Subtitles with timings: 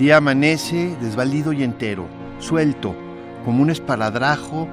[0.00, 2.08] Día amanece desvalido y entero,
[2.38, 2.96] suelto,
[3.44, 4.66] como un esparadrajo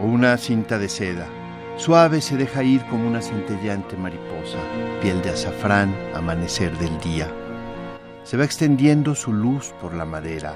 [0.00, 1.26] o una cinta de seda.
[1.76, 4.58] Suave se deja ir como una centelleante mariposa,
[5.02, 7.28] piel de azafrán, amanecer del día.
[8.22, 10.54] Se va extendiendo su luz por la madera,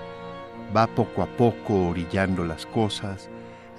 [0.74, 3.28] va poco a poco orillando las cosas,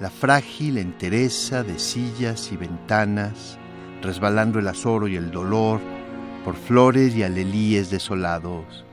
[0.02, 3.58] la frágil entereza de sillas y ventanas,
[4.02, 5.80] resbalando el azoro y el dolor,
[6.44, 8.84] por flores y alelíes desolados.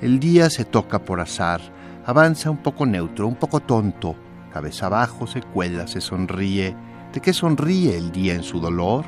[0.00, 1.60] El día se toca por azar,
[2.06, 4.16] avanza un poco neutro, un poco tonto,
[4.50, 6.74] cabeza abajo se cuela, se sonríe.
[7.12, 9.04] ¿De qué sonríe el día en su dolor?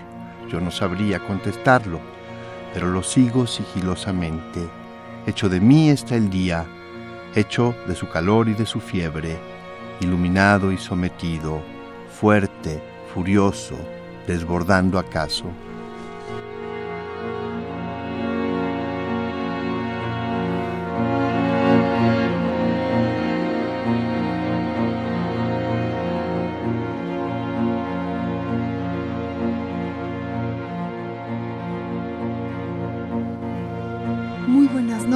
[0.51, 1.99] Yo no sabría contestarlo,
[2.75, 4.61] pero lo sigo sigilosamente.
[5.27, 6.67] Hecho de mí está el día,
[7.35, 9.39] hecho de su calor y de su fiebre,
[10.01, 11.63] iluminado y sometido,
[12.21, 12.83] fuerte,
[13.15, 13.77] furioso,
[14.27, 15.47] desbordando acaso.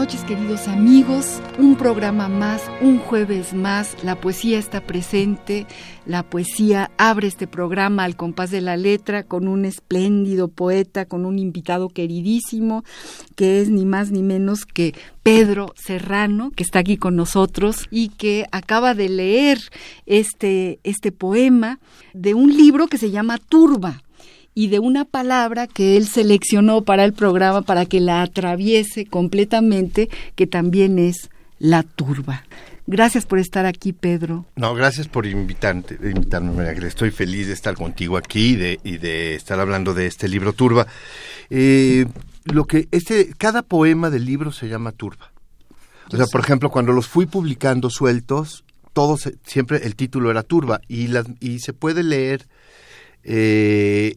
[0.06, 5.66] Noches queridos amigos, un programa más, un jueves más, la poesía está presente,
[6.04, 11.26] la poesía abre este programa al compás de la letra con un espléndido poeta, con
[11.26, 12.84] un invitado queridísimo,
[13.34, 14.94] que es ni más ni menos que
[15.24, 19.58] Pedro Serrano, que está aquí con nosotros y que acaba de leer
[20.06, 21.80] este, este poema
[22.14, 24.04] de un libro que se llama Turba
[24.56, 30.08] y de una palabra que él seleccionó para el programa para que la atraviese completamente,
[30.34, 31.28] que también es
[31.58, 32.42] la turba.
[32.86, 34.46] Gracias por estar aquí, Pedro.
[34.56, 36.72] No, gracias por invitarte, invitarme, María.
[36.88, 40.54] Estoy feliz de estar contigo aquí y de, y de estar hablando de este libro
[40.54, 40.86] Turba.
[41.50, 42.06] Eh,
[42.44, 45.32] lo que este, cada poema del libro se llama Turba.
[46.10, 50.80] O sea, por ejemplo, cuando los fui publicando sueltos, todos siempre el título era Turba
[50.88, 52.46] y las, y se puede leer
[53.26, 54.16] eh,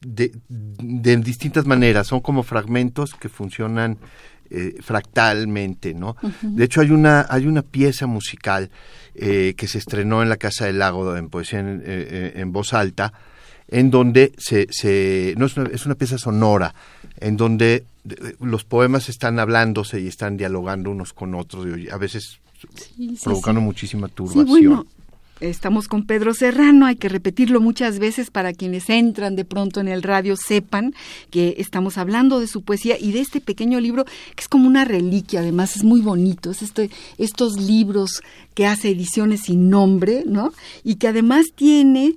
[0.00, 2.08] de, de, distintas maneras.
[2.08, 3.96] Son como fragmentos que funcionan
[4.50, 6.16] eh, fractalmente, ¿no?
[6.20, 6.54] Uh -huh.
[6.54, 8.70] De hecho, hay una, hay una pieza musical
[9.14, 12.74] eh, que se estrenó en la Casa del Lago en poesía en, eh, en voz
[12.74, 13.12] alta,
[13.68, 16.74] en donde se, se no es una, es una pieza sonora,
[17.20, 17.84] en donde
[18.40, 22.40] los poemas están hablándose y están dialogando unos con otros, y a veces
[22.74, 23.64] sí, provocando sí.
[23.64, 24.46] muchísima turbación.
[24.46, 24.86] Bueno
[25.40, 29.88] Estamos con Pedro Serrano, hay que repetirlo muchas veces para quienes entran de pronto en
[29.88, 30.94] el radio sepan
[31.30, 34.84] que estamos hablando de su poesía y de este pequeño libro que es como una
[34.84, 38.22] reliquia, además es muy bonito, es este, estos libros
[38.54, 40.52] que hace ediciones sin nombre, ¿no?
[40.84, 42.14] Y que además tiene,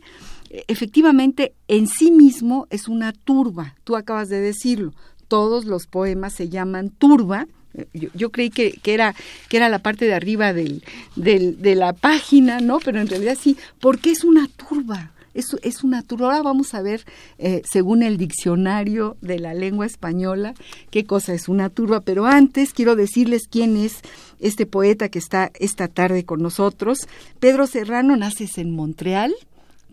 [0.67, 4.93] efectivamente, en sí mismo es una turba, tú acabas de decirlo,
[5.27, 7.47] todos los poemas se llaman turba,
[7.93, 9.15] yo, yo, creí que, que, era,
[9.49, 10.83] que era la parte de arriba del,
[11.15, 12.79] del, de la página, ¿no?
[12.79, 15.11] Pero en realidad sí, porque es una turba.
[15.33, 16.27] Es, es una turba.
[16.27, 17.05] Ahora vamos a ver,
[17.37, 20.55] eh, según el diccionario de la lengua española,
[20.89, 22.01] qué cosa es una turba.
[22.01, 24.01] Pero antes quiero decirles quién es
[24.39, 27.07] este poeta que está esta tarde con nosotros.
[27.39, 29.35] Pedro Serrano, naces en Montreal.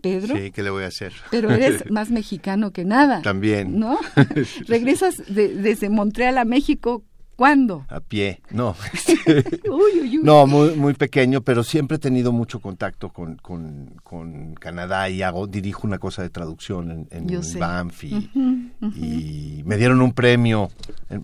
[0.01, 0.35] Pedro.
[0.35, 1.13] Sí, ¿qué le voy a hacer?
[1.31, 3.21] Pero eres más mexicano que nada.
[3.21, 3.79] También.
[3.79, 3.99] ¿No?
[4.67, 7.03] Regresas de, desde Montreal a México
[7.35, 7.85] ¿Cuándo?
[7.89, 8.75] A pie, no.
[9.69, 10.19] uy, uy, uy.
[10.23, 15.21] No, muy, muy pequeño, pero siempre he tenido mucho contacto con, con, con Canadá y
[15.21, 18.95] hago, dirijo una cosa de traducción en, en Banff y, uh -huh, uh -huh.
[18.95, 20.69] y, me dieron un premio.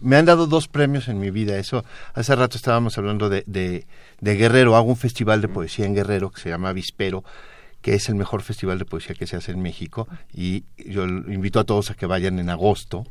[0.02, 1.58] Me han dado dos premios en mi vida.
[1.58, 3.86] Eso, hace rato estábamos hablando de, de,
[4.20, 4.76] de Guerrero.
[4.76, 7.24] Hago un festival de poesía en Guerrero que se llama Vispero
[7.82, 11.60] que es el mejor festival de poesía que se hace en México y yo invito
[11.60, 13.06] a todos a que vayan en agosto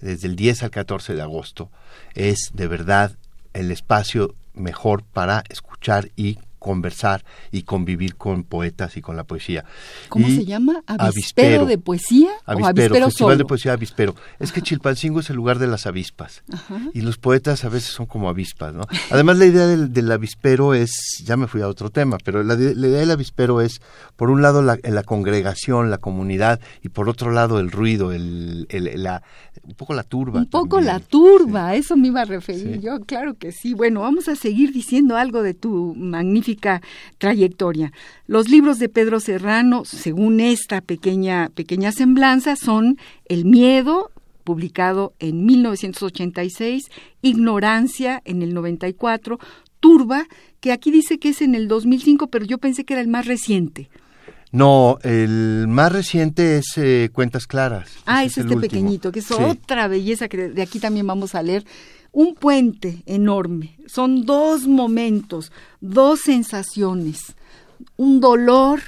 [0.00, 1.70] desde el 10 al 14 de agosto,
[2.14, 3.16] es de verdad
[3.52, 9.64] el espacio mejor para escuchar y conversar y convivir con poetas y con la poesía.
[10.08, 10.84] ¿Cómo Y se llama?
[10.86, 12.28] ¿Avispero, de poesía?
[12.46, 13.36] ¿O Avispero, avispero Festival solo?
[13.38, 14.14] de Poesía Avispero.
[14.38, 16.44] Es que Chilpancingo es el lugar de las avispas.
[16.94, 18.84] Y los poetas a veces son como avispas, ¿no?
[19.10, 20.92] Además, la idea del, del avispero es,
[21.24, 23.80] ya me fui a otro tema, pero la, de- la idea del avispero es,
[24.16, 28.66] por un lado, la, la congregación, la comunidad, y por otro lado, el ruido, el,
[28.68, 29.22] el- la,
[29.64, 30.40] un poco la turba.
[30.40, 30.94] Un poco también.
[30.94, 32.80] la turba, a eso me iba a referir Sí.
[32.80, 33.72] yo, claro que sí.
[33.74, 35.94] Bueno, vamos a seguir diciendo algo de tu
[36.50, 36.80] magnífica
[37.18, 37.92] trayectoria.
[38.26, 44.10] Los libros de Pedro Serrano, según esta pequeña, pequeña semblanza, son El miedo,
[44.44, 46.90] publicado en 1986,
[47.22, 49.38] Ignorancia en el 94,
[49.80, 50.26] Turba,
[50.60, 53.26] que aquí dice que es en el 2005, pero yo pensé que era el más
[53.26, 53.88] reciente.
[54.52, 57.88] No, el más reciente es eh, Cuentas Claras.
[58.04, 58.60] Ah, es el este último.
[58.62, 59.34] pequeñito, que es Sí.
[59.38, 61.64] otra belleza que de aquí también vamos a leer.
[62.12, 63.76] Un puente enorme.
[63.86, 67.34] Son dos momentos, dos sensaciones,
[67.96, 68.80] un dolor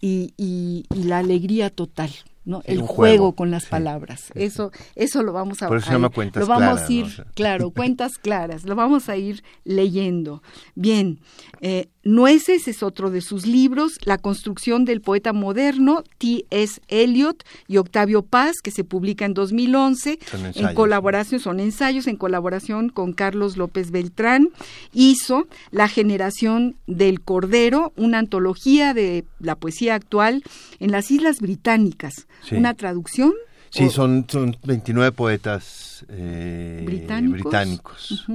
[0.00, 2.10] y, y- y la alegría total.
[2.46, 2.60] ¿no?
[2.66, 3.70] El juego, juego, con las sí.
[3.70, 4.30] palabras.
[4.34, 6.92] Eso, eso lo vamos a Por eso se a- llama Cuentas Lo vamos Claras, a
[6.92, 8.64] ir, claro, cuentas claras.
[8.64, 10.42] Lo vamos a ir leyendo.
[10.74, 11.20] Bien,
[11.62, 16.80] eh, Nueces es otro de sus libros, La construcción del poeta moderno, T.S.
[16.88, 20.18] Eliot y Octavio Paz, que se publica en 2011.
[20.26, 24.50] Son en ensayos, colaboración, son ensayos en colaboración con Carlos López Beltrán.
[24.92, 30.42] Hizo La generación del Cordero, una antología de la poesía actual
[30.80, 32.26] en las Islas Británicas.
[32.42, 32.56] Sí.
[32.56, 33.32] Una traducción.
[33.70, 37.42] Sí, son, son 29 poetas eh, Británicos.
[37.42, 38.26] británicos.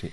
[0.00, 0.10] Sí.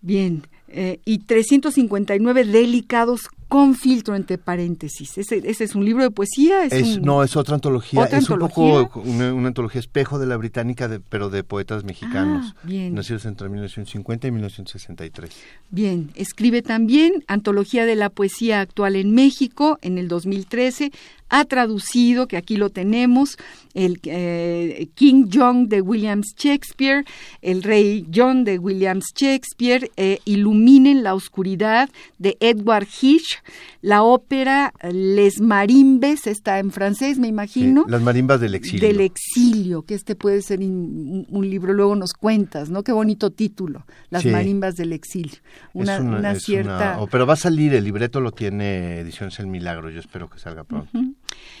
[0.00, 0.42] Bien,
[0.72, 5.18] eh, y 359 delicados con filtro entre paréntesis.
[5.18, 6.64] Ese, ese es un libro de poesía.
[6.64, 8.00] Es Es, un- no, es otra antología.
[8.00, 8.64] ¿Otra es antología?
[8.64, 12.54] un poco una, una antología espejo de la británica, de- pero de poetas mexicanos.
[12.56, 12.94] Ah, bien.
[12.94, 15.30] Nacidos entre 1950 y 1963.
[15.70, 20.92] Bien, escribe también Antología de la Poesía Actual en México en el 2013.
[21.30, 23.36] Ha traducido, que aquí lo tenemos,
[23.74, 27.04] el eh, King John de Williams Shakespeare,
[27.40, 31.88] el Rey John de Williams Shakespeare, eh, Iluminen la Oscuridad
[32.18, 33.38] de Edward Hitch,
[33.80, 37.84] la ópera Les Marimbes, está en francés, me Sí, imagino.
[37.88, 38.86] Las marimbas del exilio.
[38.88, 42.82] Del exilio, que este puede ser in- un, un libro, luego nos cuentas, ¿no?
[42.82, 44.30] Qué bonito título, Las Sí.
[44.30, 45.38] marimbas del exilio.
[45.72, 46.76] Una, Es una es cierta...
[46.76, 50.28] una- oh, pero va a salir, el libreto lo tiene Ediciones El Milagro, yo espero
[50.28, 50.90] que salga pronto.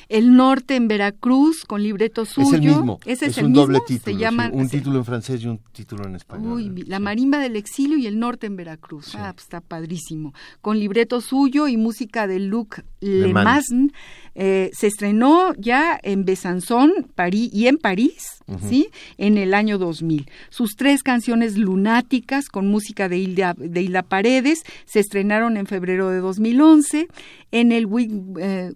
[0.08, 2.48] El norte en Veracruz, con libreto suyo.
[2.48, 3.62] Es el mismo, ¿Ese es, es el un mismo?
[3.66, 6.52] doble Se título, sí, llama- un se- título en francés y un título en español.
[6.54, 7.02] Uy, la Sí.
[7.02, 9.14] marimba del exilio y el norte en Veracruz.
[9.14, 10.34] Ah, pues está padrísimo.
[10.60, 13.92] Con libreto suyo y música de Luc Lemasn.
[14.34, 18.88] Eh, se estrenó ya en Besançon París, y en París, ¿sí?
[19.18, 20.26] En el año 2000.
[20.50, 26.10] Sus tres canciones lunáticas con música de Hilda, de Hilda Paredes se estrenaron en febrero
[26.10, 27.08] de 2011
[27.52, 28.72] en el Wig- eh,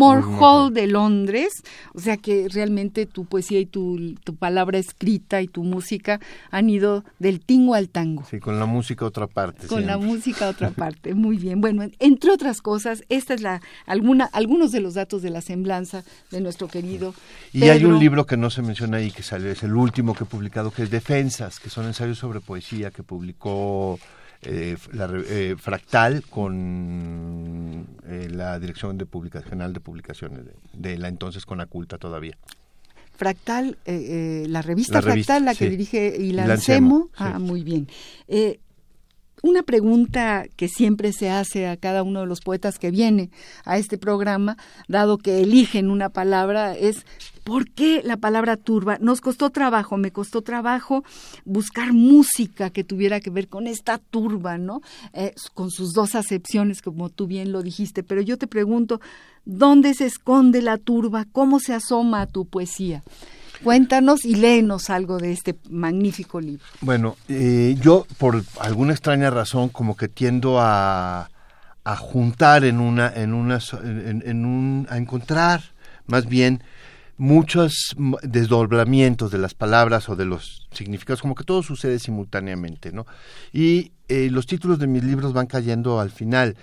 [0.00, 0.72] Hall Hall.
[0.74, 1.62] de Londres.
[1.94, 6.20] O sea que realmente tu poesía y tu, tu palabra escrita y tu música
[6.50, 8.24] han ido del tingo al tango.
[8.30, 9.66] Sí, con la música otra parte.
[9.66, 11.60] Con la música otra parte, muy bien.
[11.60, 16.04] Bueno, entre otras cosas, esta es la alguna algunos de los datos de la semblanza
[16.30, 17.14] de nuestro querido
[17.52, 20.24] Y hay un libro que no se menciona ahí, que salió, es el último que
[20.24, 23.98] he publicado, que es Defensas, que son ensayos sobre poesía que publicó
[24.42, 30.98] eh, la eh, Fractal con eh, la Dirección de Publica- General de Publicaciones de, de
[30.98, 32.36] la entonces Conaculta todavía.
[33.16, 36.98] Fractal, eh, eh, la revista La revista, Fractal, la que dirige Ilan Ilan Semo.
[36.98, 37.86] Semo, Ah, muy bien.
[38.26, 38.58] Eh,
[39.42, 43.30] una pregunta que siempre se hace a cada uno de los poetas que viene
[43.64, 44.56] a este programa,
[44.88, 47.04] dado que eligen una palabra, es
[47.44, 48.98] ¿por qué la palabra turba?
[49.00, 51.04] Nos costó trabajo, me costó trabajo
[51.44, 54.80] buscar música que tuviera que ver con esta turba, ¿no?
[55.12, 59.00] Eh, con sus dos acepciones, como tú bien lo dijiste, pero yo te pregunto,
[59.44, 61.26] ¿dónde se esconde la turba?
[61.32, 63.02] ¿Cómo se asoma a tu poesía?
[63.62, 66.64] Cuéntanos y léenos algo de este magnífico libro.
[66.80, 71.30] Bueno, eh, yo por alguna extraña razón como que tiendo a,
[71.84, 75.62] a juntar en una, en una, en, en un, a encontrar
[76.06, 76.62] más bien
[77.16, 83.06] muchos desdoblamientos de las palabras o de los significados, como que todo sucede simultáneamente, ¿no?
[83.52, 86.56] Y eh, los títulos de mis libros van cayendo al final.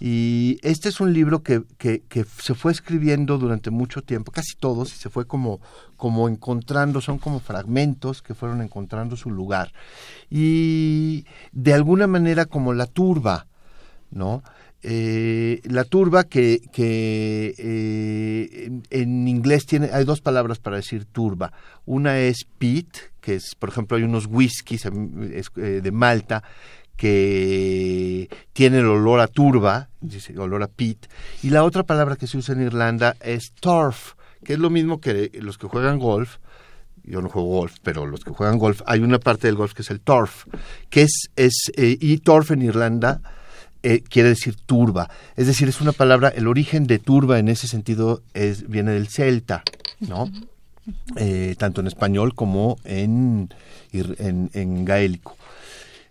[0.00, 4.92] Y este es un libro que, que, se fue escribiendo durante mucho tiempo, casi todos,
[4.92, 5.60] y se fue como,
[5.96, 9.72] como encontrando, son como fragmentos que fueron encontrando su lugar.
[10.30, 13.46] Y de alguna manera como la turba,
[14.10, 14.42] ¿no?
[14.80, 21.52] Eh, la turba que, que eh, en, inglés tiene, hay dos palabras para decir turba.
[21.84, 26.44] Una es pit, que es, por ejemplo, hay unos whiskies em, eh, de Malta
[26.98, 31.06] que tiene el olor a turba, dice olor a pit,
[31.44, 34.14] y la otra palabra que se usa en Irlanda es turf,
[34.44, 36.38] que es lo mismo que los que juegan golf,
[37.04, 39.82] yo no juego golf, pero los que juegan golf, hay una parte del golf que
[39.82, 40.46] es el turf,
[40.90, 43.20] que es, es eh, y turf en Irlanda
[43.84, 47.68] eh, quiere decir turba, es decir, es una palabra, el origen de turba en ese
[47.68, 49.62] sentido es, viene del celta,
[50.00, 50.28] ¿no?
[51.14, 53.54] Eh, tanto en español como en,
[53.92, 55.36] en, en gaélico.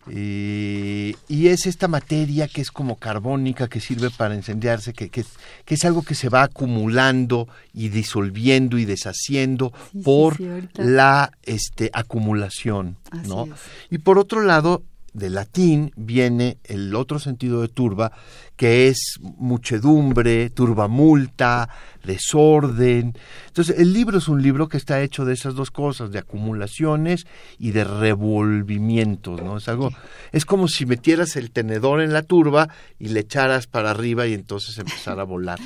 [0.09, 5.25] Eh, y es esta materia que es como carbónica, que sirve para incendiarse, que, que,
[5.67, 9.73] es, algo que se va acumulando y disolviendo y deshaciendo
[10.03, 10.37] por
[10.75, 12.97] la este, acumulación.
[13.25, 13.47] ¿no?
[13.89, 14.83] Y por otro lado,
[15.17, 18.11] de latín viene el otro sentido de turba,
[18.55, 21.69] que es muchedumbre, turbamulta,
[22.03, 23.15] desorden.
[23.47, 27.25] Entonces, el libro es un libro que está hecho de esas dos cosas, de acumulaciones
[27.57, 29.57] y de revolvimientos, ¿no?
[29.57, 29.89] Es algo,
[30.31, 32.69] es como si metieras el tenedor en la turba
[32.99, 35.59] y le echaras para arriba y entonces empezara a volar.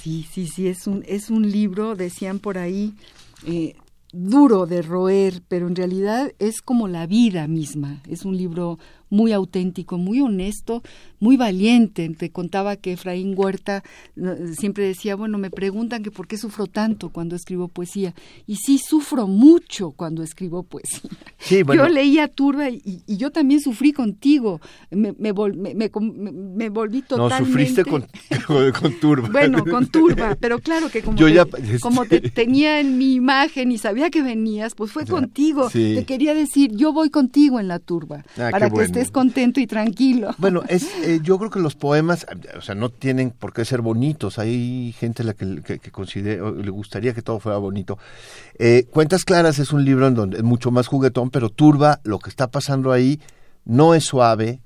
[0.00, 2.94] Sí, sí, sí, es un, es un libro, decían por ahí,
[3.46, 3.76] eh,
[4.14, 8.00] duro de roer, pero en realidad es como la vida misma.
[8.08, 8.78] Es un libro
[9.14, 10.82] muy auténtico, muy honesto,
[11.20, 12.08] muy valiente.
[12.18, 13.84] Te contaba que Efraín Huerta
[14.58, 18.12] siempre decía, bueno, me preguntan que por qué sufro tanto cuando escribo poesía.
[18.46, 21.10] Y sí, sufro mucho cuando escribo poesía.
[21.48, 24.60] Yo leía Turba y, yo también sufrí contigo.
[24.90, 27.40] Me, me, volví totalmente...
[27.40, 27.84] No, sufriste
[28.72, 29.28] con, Turba.
[29.30, 33.78] Bueno, con Turba, pero claro que como, te, como te tenía en mi imagen y
[33.78, 35.68] sabía que venías, pues fue contigo.
[35.70, 39.66] Te quería decir, yo voy contigo en la Turba, ah, para que estés contento y
[39.66, 40.34] tranquilo.
[40.44, 43.80] Bueno, es, eh, yo creo que los poemas, o sea, no tienen por qué ser
[43.80, 44.38] bonitos.
[44.38, 47.98] Hay gente a la que, le gustaría que todo fuera bonito.
[48.58, 52.18] Eh, Cuentas Claras es un libro en donde es mucho más juguetón, pero turba lo
[52.18, 53.20] que está pasando ahí.
[53.64, 54.60] No es suave,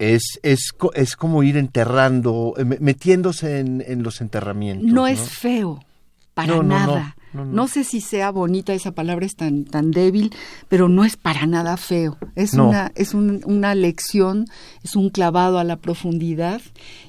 [0.00, 4.90] es, es, es como ir enterrando, eh, metiéndose en, los enterramientos.
[4.90, 5.84] No, es feo,
[6.32, 7.16] para nada.
[7.32, 10.32] No, sé si sea bonita, esa palabra es tan, tan débil,
[10.68, 12.18] pero no es para nada feo.
[12.34, 14.46] Es, una, es una lección,
[14.82, 16.60] es un clavado a la profundidad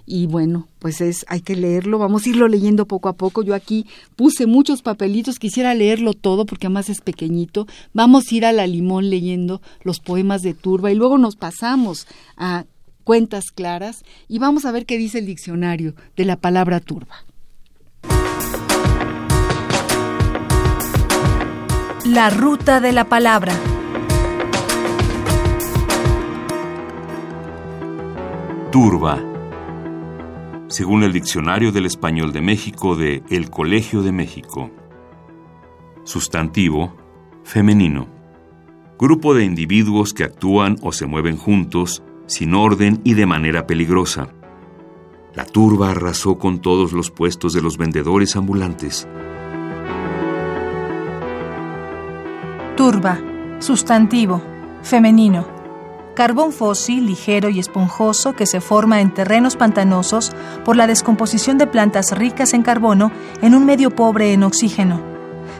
[0.05, 3.43] y bueno, pues es, hay que leerlo, vamos a irlo leyendo poco a poco.
[3.43, 7.65] Yo aquí puse muchos papelitos, quisiera leerlo todo porque además es pequeñito.
[7.93, 12.07] Vamos a ir a la limón leyendo los poemas de Turba y luego nos pasamos
[12.37, 12.65] a
[13.03, 17.25] cuentas claras y vamos a ver qué dice el diccionario de la palabra turba.
[22.13, 23.53] La ruta de la palabra.
[28.69, 29.17] Turba.
[30.67, 34.69] Según el Diccionario del Español de México de El Colegio de México.
[36.03, 36.97] Sustantivo,
[37.45, 38.09] femenino.
[38.99, 44.27] Grupo de individuos que actúan o se mueven juntos, sin orden y de manera peligrosa.
[45.33, 49.07] La turba arrasó con todos los puestos de los vendedores ambulantes.
[52.81, 53.19] Turba,
[53.59, 54.41] sustantivo,
[54.81, 55.45] femenino.
[56.15, 60.31] Carbón fósil ligero y esponjoso que se forma en terrenos pantanosos
[60.65, 63.11] por la descomposición de plantas ricas en carbono
[63.43, 64.99] en un medio pobre en oxígeno.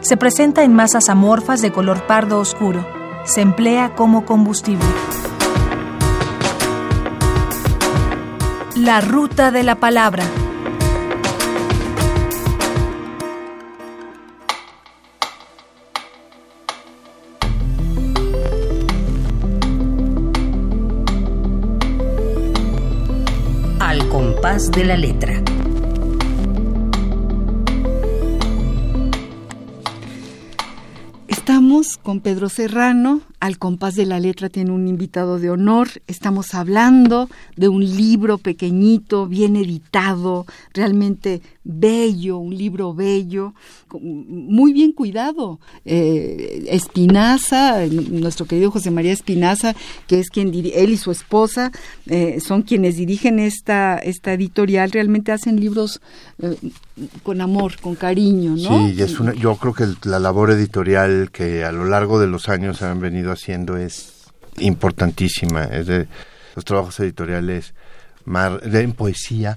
[0.00, 2.84] Se presenta en masas amorfas de color pardo oscuro.
[3.22, 4.84] Se emplea como combustible.
[8.74, 10.24] La ruta de la palabra.
[24.42, 25.40] De la letra.
[31.28, 35.88] Estamos con Pedro Serrano, al compás de la letra tiene un invitado de honor.
[36.06, 43.52] Estamos hablando de un libro pequeñito, bien editado, realmente bello, un libro bello,
[44.00, 45.58] muy bien cuidado.
[45.84, 49.74] Eh, Espinaza, nuestro querido José María Espinaza,
[50.06, 51.72] que es quien él y su esposa
[52.06, 56.00] eh, son quienes dirigen esta, esta editorial, realmente hacen libros
[56.40, 56.56] eh,
[57.24, 58.88] con amor, con cariño, ¿no?
[58.88, 62.48] Sí, es una, yo creo que la labor editorial que a lo largo de los
[62.48, 64.24] años han venido haciendo es
[64.58, 65.64] importantísima.
[65.64, 66.08] Es de
[66.54, 67.74] los trabajos editoriales
[68.24, 69.56] más, en poesía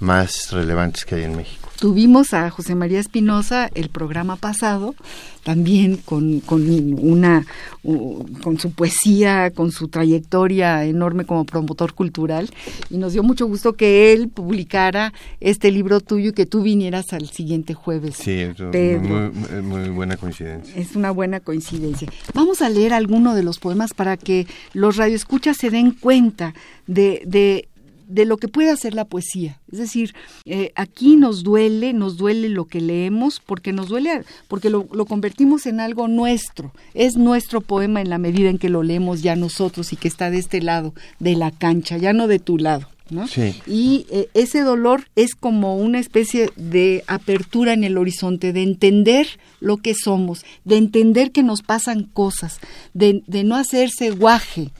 [0.00, 1.61] más relevantes que hay en México.
[1.82, 4.94] Tuvimos a José María Espinosa el programa pasado,
[5.42, 6.62] también con, con
[7.00, 7.44] una
[7.82, 12.48] con su poesía, con su trayectoria enorme como promotor cultural,
[12.88, 17.12] y nos dio mucho gusto que él publicara este libro tuyo y que tú vinieras
[17.12, 18.14] al siguiente jueves.
[18.14, 20.76] Sí, es muy, muy, buena coincidencia.
[20.76, 22.08] Es una buena coincidencia.
[22.32, 26.54] Vamos a leer alguno de los poemas para que los radioescuchas se den cuenta
[26.86, 27.68] de, de
[28.12, 29.58] de lo que puede hacer la poesía.
[29.70, 30.14] Es decir,
[30.44, 35.66] eh, aquí nos duele, nos duele lo que leemos, porque nos duele, porque lo, convertimos
[35.66, 36.72] en algo nuestro.
[36.92, 40.30] Es nuestro poema en la medida en que lo leemos ya nosotros y que está
[40.30, 42.88] de este lado de la cancha, ya no de tu lado.
[43.08, 43.26] ¿no?
[43.66, 49.26] Y eh, ese dolor es como una especie de apertura en el horizonte, de entender
[49.60, 52.58] lo que somos, de entender que nos pasan cosas,
[52.94, 54.70] de, de no hacerse guaje,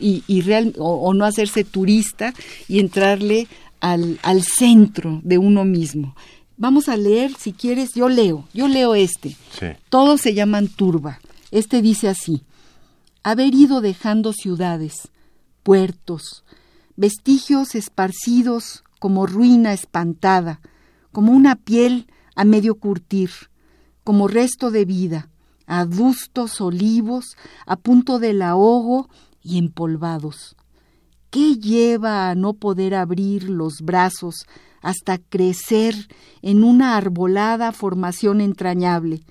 [0.00, 2.34] y, real, o, no hacerse turista
[2.68, 3.48] y entrarle
[3.80, 6.14] al, al centro de uno mismo.
[6.56, 9.36] Vamos a leer, si quieres, yo leo, yo leo este.
[9.90, 11.20] Todos se llaman turba.
[11.50, 12.42] Este dice así,
[13.22, 15.08] haber ido dejando ciudades,
[15.62, 16.44] puertos,
[16.96, 20.60] vestigios esparcidos como ruina espantada,
[21.12, 23.30] como una piel a medio curtir,
[24.02, 25.28] como resto de vida,
[25.66, 27.36] adustos olivos
[27.66, 29.08] a punto del ahogo
[29.46, 30.56] y empolvados.
[31.30, 34.46] ¿Qué lleva a no poder abrir los brazos
[34.82, 35.94] hasta crecer
[36.42, 39.22] en una arbolada formación entrañable?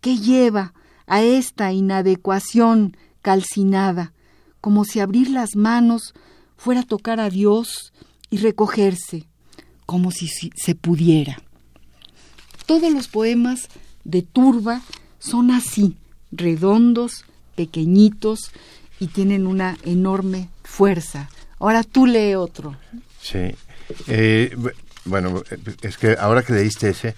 [0.00, 0.72] ¿Qué lleva
[1.06, 4.12] a esta inadecuación calcinada,
[4.60, 6.14] como si abrir las manos
[6.56, 7.92] fuera tocar a Dios
[8.30, 9.26] y recogerse,
[9.84, 11.42] como si se pudiera?
[12.66, 13.68] Todos los poemas
[14.04, 14.82] de Turba
[15.18, 15.96] son así,
[16.30, 18.50] redondos, pequeñitos,
[19.02, 21.28] y tienen una enorme fuerza.
[21.58, 22.76] Ahora tú lee otro.
[23.20, 23.52] Sí.
[24.06, 24.56] Eh,
[25.04, 25.42] bueno,
[25.82, 27.16] es que ahora que leíste ese,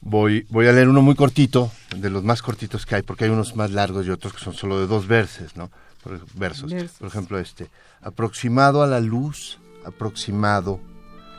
[0.00, 3.30] voy, voy a leer uno muy cortito, de los más cortitos que hay, porque hay
[3.30, 5.70] unos más largos y otros que son solo de dos versos, ¿no?
[6.02, 6.74] Por, versos.
[6.98, 7.68] Por ejemplo, este.
[8.02, 10.80] Aproximado a la luz, aproximado,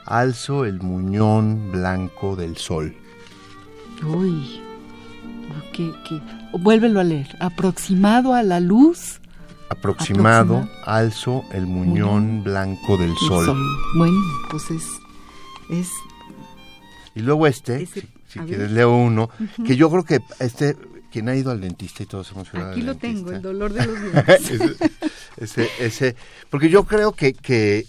[0.06, 2.96] alzo el muñón blanco del sol.
[4.08, 4.62] Uy,
[5.74, 6.22] qué, qué.
[6.58, 7.36] Vuélvelo a leer.
[7.42, 9.20] Aproximado a la luz,
[9.70, 13.58] aproximado, alzo el muñón blanco del sol.
[13.98, 14.18] Bueno,
[14.50, 14.84] pues es,
[15.70, 15.90] es...
[17.16, 19.30] Y luego este, si, quieres leo uno,
[19.66, 20.76] que yo creo que este,
[21.12, 23.86] quien ha ido al dentista y todos hemos ido Aquí lo tengo, el dolor de
[23.86, 24.02] los
[24.40, 24.78] dientes.
[25.38, 26.16] ese, ese,
[26.50, 27.86] porque yo creo que, que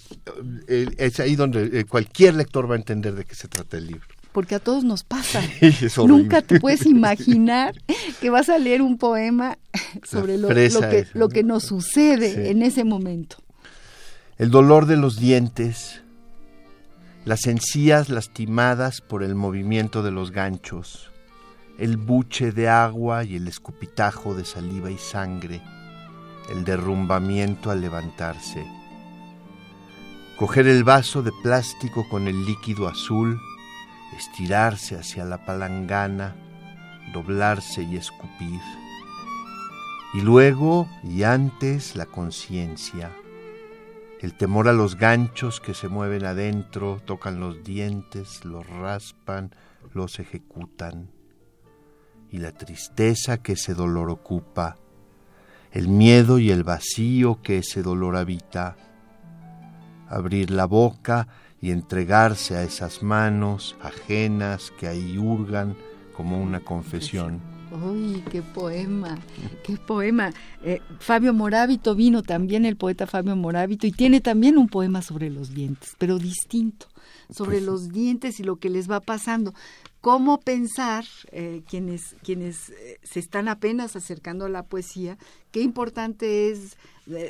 [0.69, 3.87] eh, es ahí donde eh, cualquier lector va a entender de qué se trata el
[3.87, 5.43] libro porque a todos nos pasa.
[6.07, 7.75] Nunca te puedes imaginar
[8.21, 9.59] que vas a leer un poema
[10.05, 13.37] sobre lo, que, lo que nos sucede en ese momento.
[14.38, 16.03] El dolor de los dientes,
[17.25, 21.11] las encías lastimadas por el movimiento de los ganchos,
[21.79, 25.61] el buche de agua y el escupitajo de saliva y sangre,
[26.51, 28.66] el derrumbamiento al levantarse.
[30.38, 33.38] Coger el vaso de plástico con el líquido azul,
[34.21, 36.37] estirarse hacia la palangana,
[37.13, 38.61] doblarse y escupir.
[40.13, 43.11] Y luego y antes la conciencia,
[44.21, 49.55] el temor a los ganchos que se mueven adentro, tocan los dientes, los raspan,
[49.95, 51.11] los ejecutan.
[52.31, 54.77] Y la tristeza que ese dolor ocupa,
[55.73, 58.77] el miedo y el vacío que ese dolor habita.
[60.09, 61.29] Abrir la boca
[61.61, 65.77] y entregarse a esas manos ajenas que ahí hurgan
[66.16, 67.40] como una confesión.
[67.70, 69.16] ¡Uy, qué poema!
[69.62, 70.33] ¡Qué poema!
[70.64, 75.31] Eh, Fabio Morábito vino también, el poeta Fabio Morábito, y tiene también un poema sobre
[75.31, 76.87] los dientes, pero distinto,
[77.31, 79.55] sobre pues los dientes y lo que les va pasando.
[80.01, 85.16] ¿Cómo pensar, eh, quienes, quienes eh, se están apenas acercando a la poesía,
[85.53, 86.77] qué importante es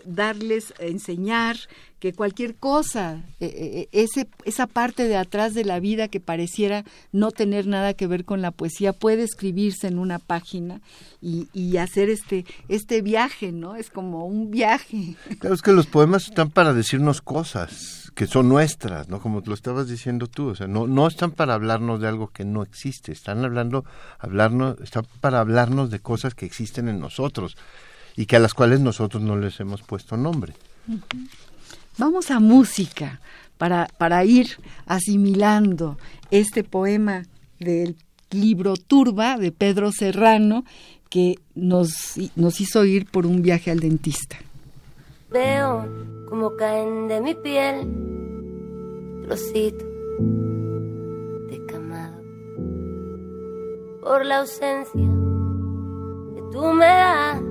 [0.04, 1.56] darles, enseñar
[2.00, 6.18] que cualquier cosa, e, e, e, ese, esa parte de atrás de la vida que
[6.18, 10.80] pareciera no tener nada que ver con la poesía, puede escribirse en una página
[11.20, 13.76] y, y hacer este, este viaje, ¿no?
[13.76, 15.14] Es como un viaje.
[15.38, 19.20] Claro, es que los poemas están para decirnos cosas que son nuestras, ¿no?
[19.20, 22.46] Como lo estabas diciendo tú, o sea, no, no están para hablarnos de algo que
[22.46, 23.84] no existe, están hablando,
[24.18, 27.56] hablarnos, están para hablarnos de cosas que existen en nosotros
[28.16, 30.54] y que a las cuales nosotros no les hemos puesto nombre.
[31.98, 33.20] Vamos a música
[33.58, 35.98] para, para ir asimilando
[36.30, 37.24] este poema
[37.58, 37.96] del
[38.30, 40.64] libro Turba de Pedro Serrano
[41.10, 44.36] que nos, nos hizo ir por un viaje al dentista.
[45.30, 45.86] Veo
[46.28, 47.86] como caen de mi piel
[49.26, 49.86] trocitos
[51.50, 52.12] de cama
[54.00, 55.08] por la ausencia
[56.34, 57.49] que tú me das.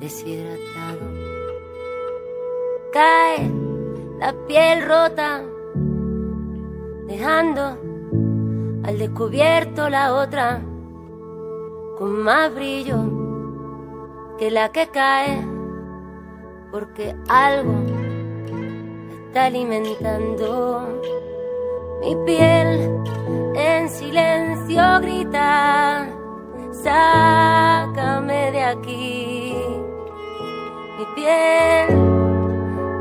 [0.00, 1.06] Deshidratado.
[2.92, 3.48] Cae
[4.18, 5.42] la piel rota,
[7.06, 7.78] dejando
[8.82, 10.60] al descubierto la otra
[11.96, 12.98] con más brillo
[14.36, 15.46] que la que cae,
[16.72, 17.72] porque algo
[19.28, 20.88] está alimentando
[22.00, 23.00] mi piel
[23.54, 26.08] en silencio grita,
[26.82, 29.56] sácame de aquí.
[30.98, 31.88] Mi piel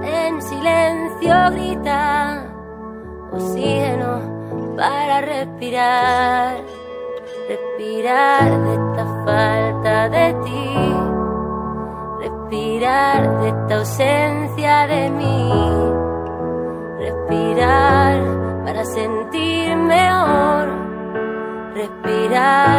[0.04, 2.46] en silencio grita,
[3.32, 4.22] oxígeno
[4.78, 6.58] para respirar,
[7.50, 10.74] respirar de esta falta de ti,
[12.22, 15.52] respirar de esta ausencia de mí,
[17.00, 18.20] respirar
[18.66, 20.70] para sentir mejor,
[21.76, 22.71] respirar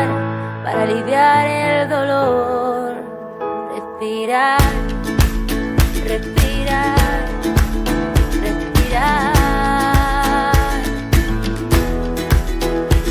[1.03, 2.95] aliviar el dolor,
[3.75, 4.61] respirar,
[6.07, 7.25] respirar,
[8.41, 9.33] respirar.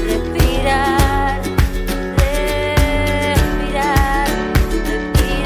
[0.07, 1.41] Respirar,
[4.87, 5.41] respirar.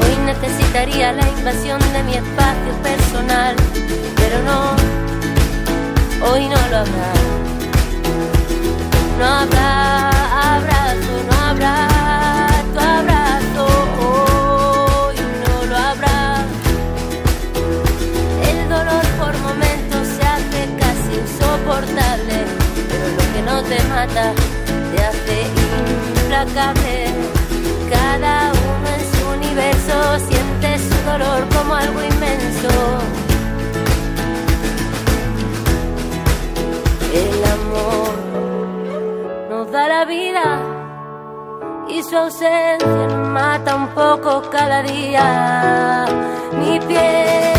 [0.00, 3.56] Hoy necesitaría la invasión de mi espacio personal,
[4.16, 4.76] pero no,
[6.30, 7.33] hoy no lo habrá.
[9.24, 10.10] No habrá
[10.56, 11.88] abrazo, no habrá
[12.74, 13.64] tu abrazo,
[13.98, 16.44] hoy no lo habrá.
[18.50, 22.36] El dolor por momentos se hace casi insoportable,
[22.90, 24.34] pero lo que no te mata
[24.90, 25.36] te hace
[26.20, 27.06] implacable.
[27.88, 29.96] Cada uno en su universo
[30.28, 32.72] siente su dolor como algo inmenso.
[37.14, 38.03] El amor
[40.04, 40.60] vida
[41.88, 46.06] y su ausencia mata un poco cada día.
[46.58, 47.53] Mi piel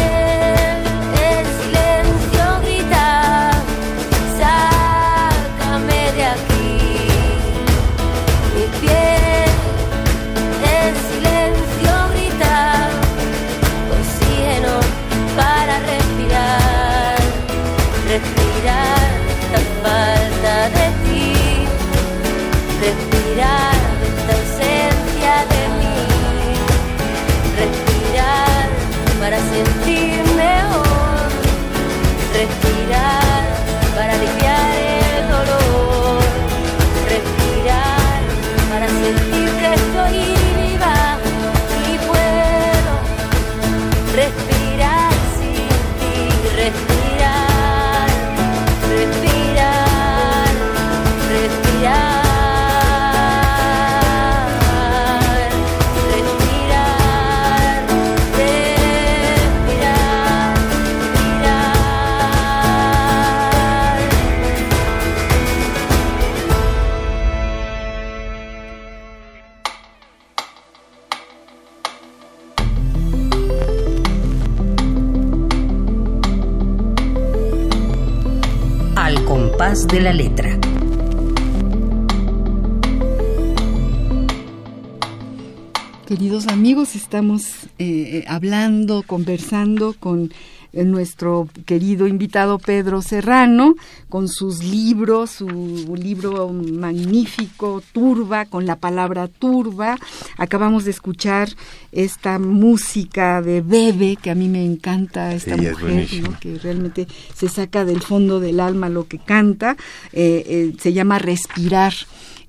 [86.35, 87.45] Queridos amigos, estamos
[87.79, 90.33] eh, hablando, conversando con
[90.73, 93.75] eh, nuestro querido invitado Pedro Serrano,
[94.09, 99.97] con sus libros, su libro magnífico, Turba, con la palabra turba.
[100.37, 101.47] Acabamos de escuchar
[101.93, 106.09] esta música de Bebe, que a mí me encanta, esta Ella mujer,
[106.41, 109.77] que realmente se saca del fondo del alma lo que canta.
[110.11, 111.93] Eh, eh, se llama Respirar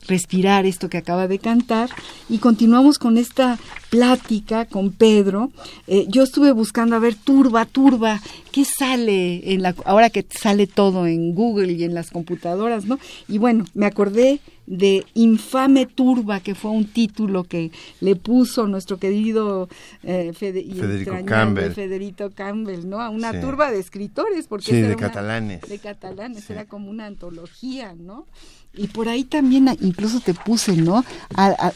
[0.06, 1.90] respirar esto que acaba de cantar
[2.28, 3.58] y continuamos con esta
[3.90, 5.50] plática con Pedro.
[5.86, 8.20] Eh, yo estuve buscando a ver turba, turba,
[8.52, 12.98] ¿qué sale en la ahora que sale todo en Google y en las computadoras, ¿no?
[13.28, 18.98] Y bueno, me acordé de Infame Turba, que fue un título que le puso nuestro
[18.98, 19.68] querido
[20.02, 21.72] eh, Fede- Federico Campbell.
[21.72, 23.00] Federico Campbell, ¿no?
[23.00, 23.38] A una Sí.
[23.40, 25.60] turba de escritores, porque Sí, de era una- catalanes.
[25.62, 26.52] de catalanes, Sí.
[26.52, 28.26] era como una antología, ¿no?
[28.76, 31.04] Y por ahí también incluso te puse, ¿no?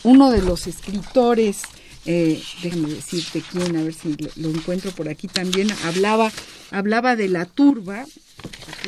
[0.05, 1.63] Uno de los escritores,
[2.07, 6.31] eh, déjame decirte quién, a ver si lo, encuentro por aquí también, hablaba,
[6.71, 8.05] hablaba de la turba,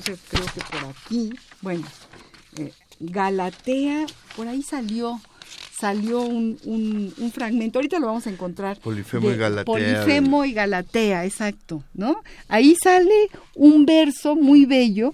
[0.04, 1.86] creo que por aquí, bueno,
[2.56, 5.20] eh, Galatea, por ahí salió,
[5.82, 8.78] salió un, un, fragmento, ahorita lo vamos a encontrar.
[8.78, 9.64] Polifemo y Galatea.
[9.64, 12.22] Polifemo y Galatea, exacto, ¿no?
[12.46, 15.12] Ahí sale un verso muy bello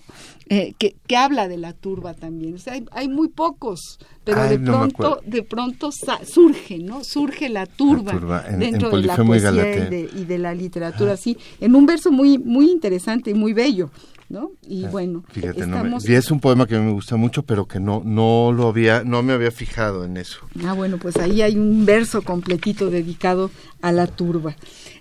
[0.51, 2.55] eh, que, que, habla de la turba también.
[2.55, 7.03] O sea, hay, muy pocos, pero de pronto, de pronto surge, ¿no?
[7.03, 12.13] Surge la turba, dentro de la poesía y, de, la literatura, así, en un verso
[12.13, 13.91] muy, muy interesante y muy bello.
[14.29, 14.51] ¿No?
[14.63, 15.65] Y ah, bueno, fíjate,
[16.05, 19.23] y es un poema que me gusta mucho, pero que no no lo había no
[19.23, 20.41] me había fijado en eso.
[20.65, 24.57] Ah, bueno, pues ahí hay un verso completito dedicado a la turba.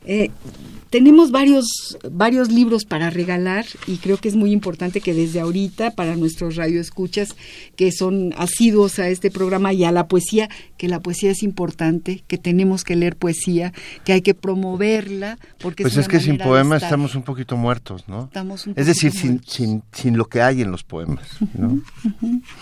[0.07, 0.31] Eh,
[0.89, 5.91] tenemos varios, varios libros para regalar y creo que es muy importante que desde ahorita
[5.91, 7.35] para nuestros radioescuchas
[7.75, 12.23] que son asiduos a este programa y a la poesía, que la poesía es importante,
[12.27, 13.73] que tenemos que leer poesía,
[14.05, 15.37] que hay que promoverla.
[15.59, 18.29] porque Pues es, que sin poemas estamos un poquito muertos, ¿no?
[18.75, 21.81] es decir, sin, sin, sin, lo que hay en los poemas, ¿no?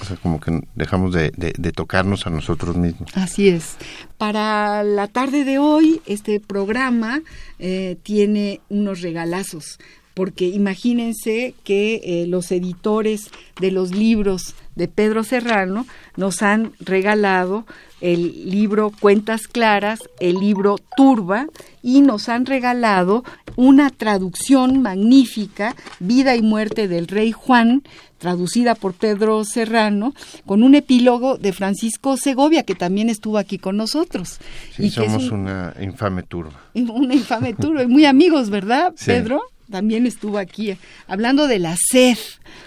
[0.02, 3.12] O sea, como que dejamos de, de tocarnos a nosotros mismos.
[3.16, 3.78] Así es.
[4.18, 7.22] Para la tarde de hoy, este programa
[7.60, 9.78] eh, tiene unos regalazos,
[10.14, 15.86] porque imagínense que eh, los editores de los libros de Pedro Serrano
[16.18, 17.66] nos han regalado
[18.02, 21.48] el libro Cuentas Claras, el libro Turba
[21.82, 23.24] y nos han regalado
[23.56, 27.84] una traducción magnífica, Vida y Muerte del Rey Juan,
[28.18, 30.14] traducida por Pedro Serrano,
[30.46, 34.40] con un epílogo de Francisco Segovia, que también estuvo aquí con nosotros.
[34.76, 36.54] Sí, y somos una infame turba.
[36.74, 39.42] Una infame turba, y muy amigos, ¿verdad, Pedro?
[39.70, 42.18] También estuvo aquí hablando de la sed.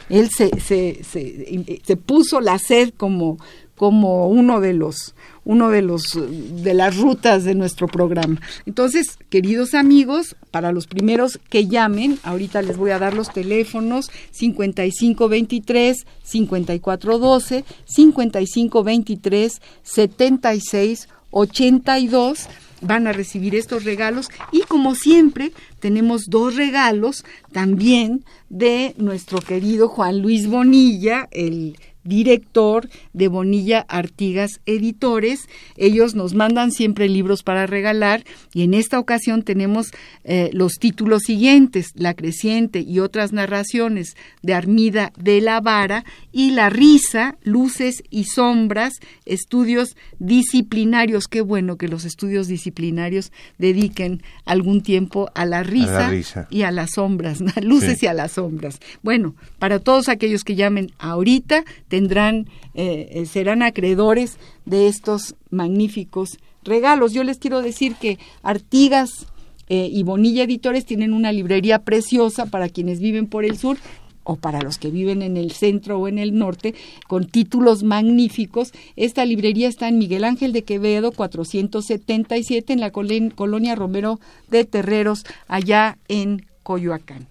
[0.09, 3.39] Él se, se, se, se puso la sed como,
[3.77, 5.15] como uno de los
[5.49, 6.17] uno de los
[6.63, 8.39] de las rutas de nuestro programa.
[8.67, 14.11] Entonces, queridos amigos, para los primeros que llamen, ahorita les voy a dar los teléfonos
[14.31, 22.49] 5523 5412, 5523 7682
[22.81, 29.89] van a recibir estos regalos y como siempre tenemos dos regalos también de nuestro querido
[29.89, 35.49] Juan Luis Bonilla, el director de Bonilla Artigas Editores.
[35.77, 39.91] Ellos nos mandan siempre libros para regalar y en esta ocasión tenemos
[40.25, 46.53] eh, los títulos siguientes, La Creciente y otras narraciones de Armida de la Vara y
[46.53, 48.95] La Risa, Luces y Sombras,
[49.27, 51.29] estudios disciplinarios.
[51.29, 56.11] Qué bueno que los estudios disciplinarios dediquen algún tiempo a la risa,
[56.51, 58.81] y a las sombras, luces y a las sombras.
[59.03, 66.39] Bueno, para todos aquellos que llamen ahorita, tendrán, eh, eh, serán acreedores de estos magníficos
[66.63, 67.13] regalos.
[67.13, 69.27] Yo les quiero decir que Artigas
[69.69, 73.79] eh, y Bonilla Editores tienen una librería preciosa para quienes viven por el sur
[74.25, 76.75] o para los que viven en el centro o en el norte,
[77.07, 78.73] con títulos magníficos.
[78.95, 84.21] Esta librería está en Miguel Ángel de Quevedo, 477, en la colonia Romero
[84.51, 87.27] de Terreros, allá en Coyoacán.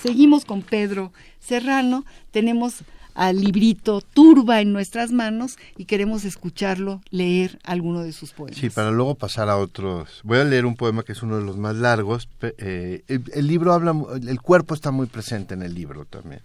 [0.00, 2.04] Seguimos con Pedro Serrano.
[2.30, 2.84] Tenemos
[3.14, 8.58] al librito Turba en nuestras manos y queremos escucharlo leer alguno de sus poemas.
[8.58, 10.20] Sí, para luego pasar a otros.
[10.24, 12.28] Voy a leer un poema que es uno de los más largos.
[12.42, 13.94] Eh, el, libro habla,
[14.26, 16.40] el cuerpo está muy presente en el libro también.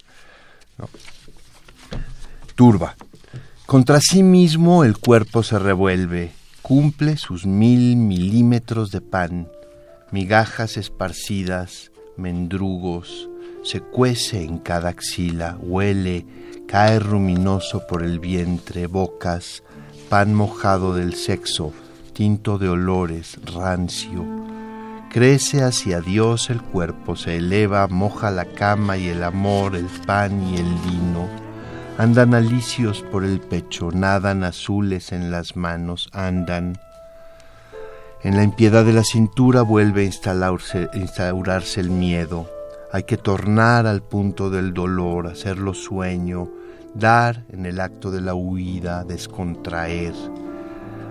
[2.56, 2.96] Turba.
[3.66, 9.48] Contra sí mismo el cuerpo se revuelve, cumple sus mil milímetros de pan,
[10.12, 13.30] migajas esparcidas, mendrugos,
[13.64, 16.26] se cuece en cada axila, huele,
[16.68, 19.64] cae ruminoso por el vientre, bocas,
[20.10, 21.74] pan mojado del sexo,
[22.14, 24.26] tinto de olores, rancio.
[25.10, 30.42] Crece hacia Dios el cuerpo, se eleva, moja la cama y el amor, el pan
[30.48, 31.28] y el vino.
[31.98, 36.78] Andan alicios por el pecho, nadan azules en las manos, andan.
[38.22, 42.59] En la impiedad de la cintura vuelve a instaurarse el miedo.
[42.92, 46.50] Hay que tornar al punto del dolor, hacerlo sueño,
[46.96, 50.16] dar en el acto de la huida, descontraer.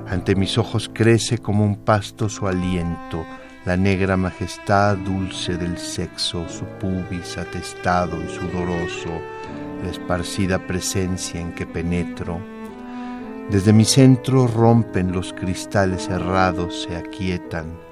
[0.08, 3.24] Ante mis ojos crece como un pasto su aliento,
[3.64, 9.10] la negra majestad dulce del sexo, su pubis atestado y sudoroso,
[9.80, 12.40] la esparcida presencia en que penetro.
[13.50, 17.87] Desde mi centro rompen los cristales cerrados, se aquietan.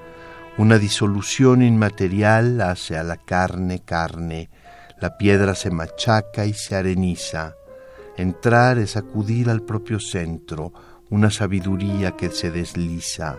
[0.57, 4.49] Una disolución inmaterial hace a la carne carne,
[4.99, 7.53] la piedra se machaca y se areniza.
[8.17, 10.73] Entrar es acudir al propio centro,
[11.11, 13.37] una sabiduría que se desliza.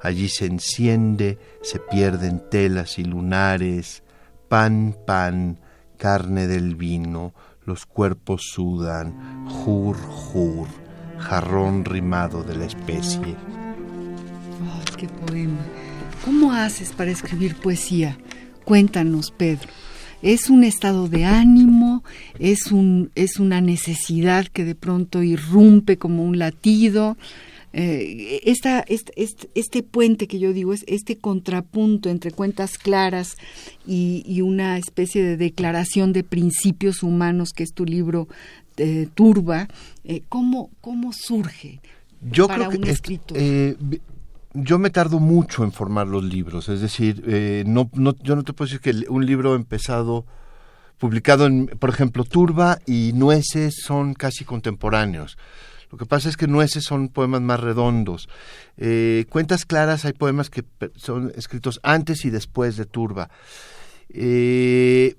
[0.00, 4.04] Allí se enciende, se pierden telas y lunares,
[4.48, 5.58] pan, pan,
[5.98, 10.68] carne del vino, los cuerpos sudan, jur, jur,
[11.18, 13.34] jarrón rimado de la especie.
[14.64, 15.81] ¡Ay, qué poema!
[16.24, 18.16] ¿Cómo haces para escribir poesía?
[18.64, 19.68] Cuéntanos, Pedro.
[20.22, 22.04] ¿Es un estado de ánimo?
[22.38, 27.16] ¿Es, un, es una necesidad que de pronto irrumpe como un latido?
[27.72, 29.12] Eh, esta, este,
[29.54, 33.36] este, puente que yo digo es este contrapunto entre cuentas claras
[33.86, 38.28] y, una especie de declaración de principios humanos que es tu libro
[38.76, 39.68] eh, Turba,
[40.04, 41.80] eh, ¿cómo, ¿cómo surge
[42.20, 43.38] yo para creo un que escritor?
[44.54, 47.22] Yo me tardo mucho en formar los libros, es decir,
[47.66, 50.26] no, no, yo no te puedo decir que un libro empezado
[51.02, 55.36] publicado en, por ejemplo, Turba y Nueces son casi contemporáneos.
[55.90, 58.28] Lo que pasa es que Nueces son poemas más redondos.
[58.76, 63.30] Eh, Cuentas Claras hay poemas que son escritos antes y después de Turba.
[64.10, 65.16] Eh,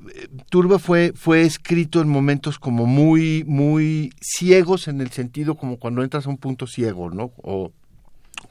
[0.50, 6.02] Turba fue, fue escrito en momentos como muy, muy ciegos en el sentido como cuando
[6.02, 7.34] entras a un punto ciego, ¿no?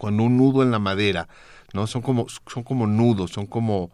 [0.02, 1.28] Cuando un nudo en la madera,
[1.74, 1.86] ¿no?
[1.86, 3.92] Son como, son como nudos, son como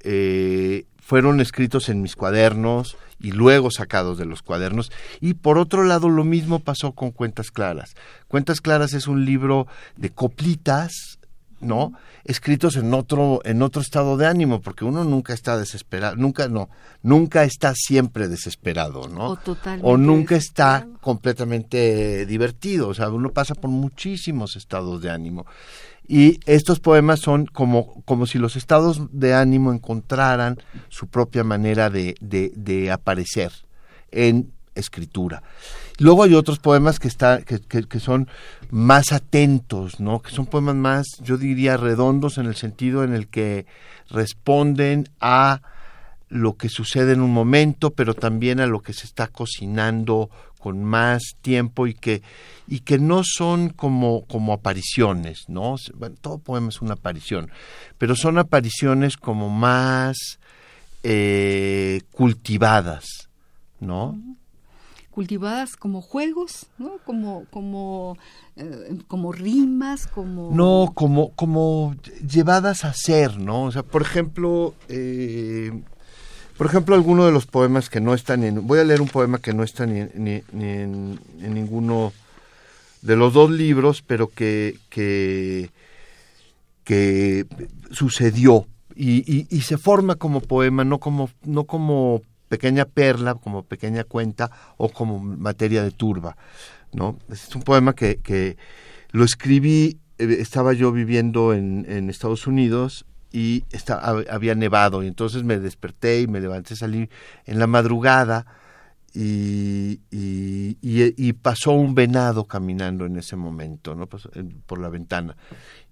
[0.00, 4.90] eh, fueron escritos en mis cuadernos y luego sacados de los cuadernos.
[5.20, 7.94] Y por otro lado, lo mismo pasó con Cuentas Claras.
[8.26, 11.17] Cuentas Claras es un libro de coplitas,
[11.60, 11.92] ¿no?
[12.24, 16.68] Escritos en otro, en otro estado de ánimo, porque uno nunca está desesperado, nunca, no,
[17.02, 19.30] nunca está siempre desesperado, ¿no?
[19.30, 25.10] O totalmente O nunca está completamente divertido, o sea, uno pasa por muchísimos estados de
[25.10, 25.46] ánimo.
[26.06, 30.56] Y estos poemas son como, como si los estados de ánimo encontraran
[30.88, 33.52] su propia manera de, de, de aparecer
[34.10, 35.42] en escritura.
[35.98, 38.28] Luego hay otros poemas que, está, que, que, son
[38.70, 40.22] más atentos, ¿no?
[40.22, 43.66] que son poemas más, yo diría, redondos en el sentido en el que
[44.08, 45.60] responden a
[46.28, 50.84] lo que sucede en un momento, pero también a lo que se está cocinando con
[50.84, 52.22] más tiempo y que
[52.66, 55.76] y que no son como como apariciones, ¿no?
[56.20, 57.50] Todo poema es una aparición,
[57.96, 60.16] pero son apariciones como más
[61.02, 63.28] eh, cultivadas,
[63.80, 64.18] ¿no?
[65.18, 66.98] Cultivadas como juegos, ¿no?
[67.04, 68.16] Como como
[68.54, 73.64] eh, como rimas, como no como como llevadas a ser, ¿no?
[73.64, 74.76] O sea, por ejemplo.
[74.88, 75.72] Eh,
[76.56, 78.66] por ejemplo, alguno de los poemas que no están en...
[78.66, 82.12] Voy a leer un poema que no está ni, en, ninguno
[83.00, 85.70] de los dos libros, pero que, que,
[87.92, 93.62] sucedió y, y, y, se forma como poema, no como, no como pequeña perla, como
[93.62, 96.36] pequeña cuenta o como materia de turba.
[96.92, 97.18] ¿no?
[97.30, 98.56] Es un poema que, que
[99.10, 105.44] lo escribí, estaba yo viviendo en, en Estados Unidos y está, había nevado y entonces
[105.44, 107.08] me desperté y me levanté, salí
[107.44, 108.46] en la madrugada
[109.14, 114.06] y, y, pasó un venado caminando en ese momento, ¿no?
[114.06, 114.30] Pasó,
[114.66, 115.36] por la ventana.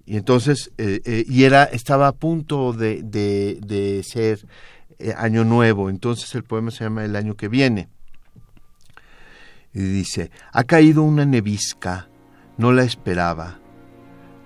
[0.05, 4.47] Y entonces, eh, eh, y era, estaba a punto de, de, de ser
[4.99, 7.89] eh, año nuevo, entonces el poema se llama El año que viene.
[9.73, 12.09] Y dice, ha caído una nevisca,
[12.57, 13.59] no la esperaba.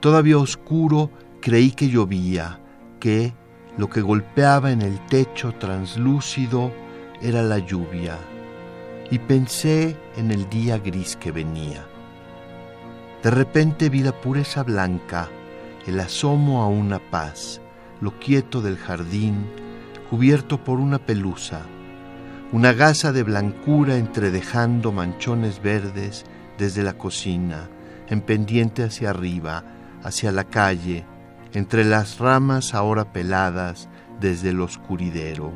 [0.01, 1.11] Todavía oscuro
[1.41, 2.61] creí que llovía,
[2.99, 3.33] que
[3.79, 6.73] lo que golpeaba en el techo translúcido
[7.23, 8.19] era la lluvia,
[9.11, 11.87] y pensé en el día gris que venía.
[13.23, 15.29] De repente vi la pureza blanca,
[15.87, 17.61] el asomo a una paz,
[18.01, 19.47] lo quieto del jardín,
[20.11, 21.63] cubierto por una pelusa,
[22.51, 26.25] una gasa de blancura entredejando manchones verdes
[26.59, 27.69] desde la cocina,
[28.09, 29.63] en pendiente hacia arriba,
[30.03, 31.07] hacia la calle,
[31.53, 35.53] entre las ramas ahora peladas desde el oscuridero.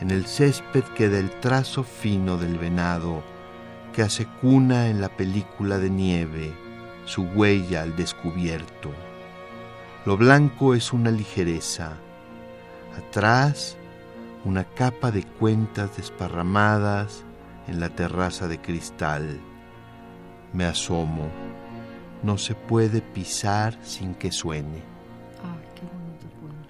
[0.00, 3.22] En el césped queda el trazo fino del venado
[3.92, 6.52] que hace cuna en la película de nieve,
[7.04, 8.90] su huella al descubierto.
[10.04, 11.96] Lo blanco es una ligereza.
[13.00, 13.76] Atrás,
[14.44, 17.24] una capa de cuentas desparramadas
[17.68, 19.40] en la terraza de cristal.
[20.52, 21.28] Me asomo
[22.22, 24.82] no se puede pisar sin que suene.
[25.42, 26.66] Ay, qué bonito poema.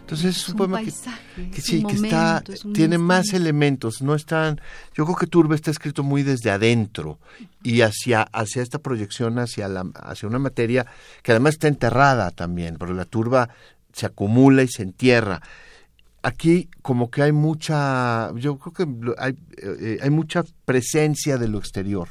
[0.00, 2.52] Entonces es, es un, un poema paisaje, que, que es sí, un que está, momento,
[2.52, 4.60] es un tiene más elementos, no están,
[4.94, 7.18] yo creo que Turba está escrito muy desde adentro
[7.62, 10.86] y hacia, hacia esta proyección hacia, la, hacia una materia
[11.22, 13.48] que además está enterrada también, porque la turba
[13.92, 15.42] se acumula y se entierra.
[16.22, 21.58] Aquí como que hay mucha, yo creo que hay, eh, hay mucha presencia de lo
[21.58, 22.08] exterior.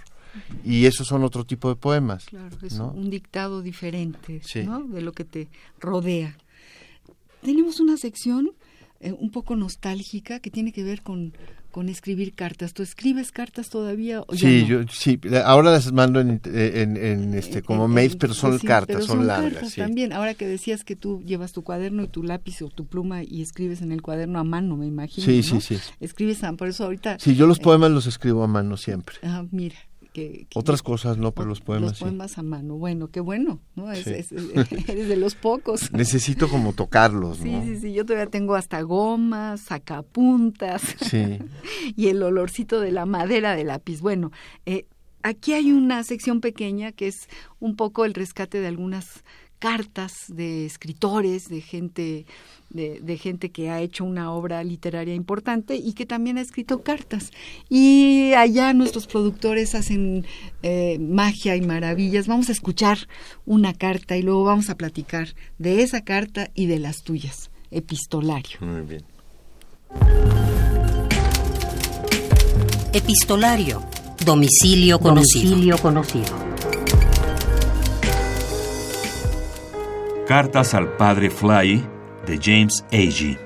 [0.64, 2.26] Y esos son otro tipo de poemas.
[2.26, 2.92] Claro, es ¿no?
[2.92, 4.64] un dictado diferente Sí.
[4.64, 4.84] ¿no?
[4.84, 5.50] de lo que te
[5.80, 6.38] rodea.
[7.42, 8.52] Tenemos una sección
[9.00, 11.34] eh, un poco nostálgica que tiene que ver con,
[11.72, 12.74] con escribir cartas.
[12.74, 14.22] ¿Tú escribes cartas todavía?
[14.28, 14.68] O sí, no?
[14.68, 18.68] yo sí, ahora las mando en, en, en este como En- mails, pero son sí,
[18.68, 19.82] cartas, pero son, largas, cartas sí.
[19.82, 23.24] También, ahora que decías que tú llevas tu cuaderno y tu lápiz o tu pluma
[23.24, 25.26] y escribes en el cuaderno a mano, me imagino.
[25.26, 25.62] Sí, ¿no?
[25.62, 25.92] sí, sí.
[26.00, 27.18] Escribes a, por eso ahorita.
[27.20, 29.16] Sí, yo los eh, poemas los escribo a mano siempre.
[29.24, 29.76] ah, mira.
[30.14, 32.04] Que, que- Otras cosas no, pero los poemas los sí.
[32.04, 32.76] poemas a mano.
[32.76, 33.92] Bueno, qué bueno, ¿no?
[33.92, 34.12] Es- Sí.
[34.12, 34.32] es-
[34.90, 35.92] eres de los pocos.
[35.94, 37.64] Necesito como tocarlos, Sí, ¿no?
[37.64, 41.38] sí, sí, yo todavía tengo hasta gomas, sacapuntas Sí.
[41.96, 44.02] y el olorcito de la madera del lápiz.
[44.02, 44.32] Bueno,
[44.66, 44.86] eh,
[45.24, 47.28] aquí hay una sección pequeña que es
[47.60, 49.24] un poco el rescate de algunas
[49.62, 52.26] cartas de escritores, de gente,
[52.72, 56.82] de, de gente que ha hecho una obra literaria importante y que también ha escrito
[56.82, 57.30] cartas.
[57.70, 60.26] Y allá nuestros productores hacen
[60.64, 62.28] eh, magia y maravillas.
[62.28, 63.08] Vamos a escuchar
[63.46, 67.52] una carta y luego vamos a platicar de esa carta y de las tuyas.
[67.70, 68.58] Epistolario.
[68.62, 69.04] Muy bien.
[72.94, 73.84] Epistolario.
[74.26, 75.52] Domicilio conocido.
[75.52, 76.51] Domicilio conocido.
[80.32, 81.84] Cartas al Padre Fly
[82.26, 83.38] de James Agee,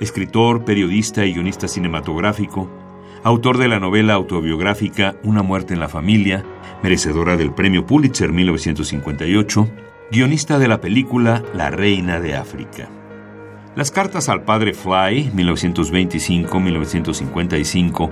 [0.00, 2.68] escritor, periodista y guionista cinematográfico,
[3.22, 6.44] autor de la novela autobiográfica Una muerte en la familia,
[6.82, 9.68] merecedora del Premio Pulitzer 1958,
[10.10, 12.88] guionista de la película La Reina de África.
[13.76, 18.10] Las cartas al Padre Fly 1925-1955,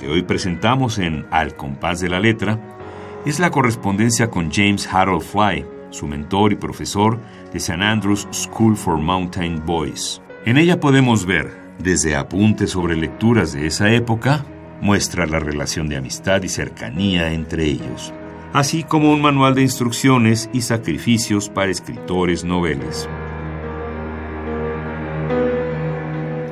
[0.00, 2.58] que hoy presentamos en Al compás de la letra,
[3.24, 7.20] es la correspondencia con James Harold Fly, su mentor y profesor
[7.52, 7.82] de St.
[7.82, 10.20] Andrews School for Mountain Boys.
[10.44, 14.44] En ella podemos ver, desde apuntes sobre lecturas de esa época,
[14.80, 18.12] muestra la relación de amistad y cercanía entre ellos,
[18.52, 23.08] así como un manual de instrucciones y sacrificios para escritores noveles.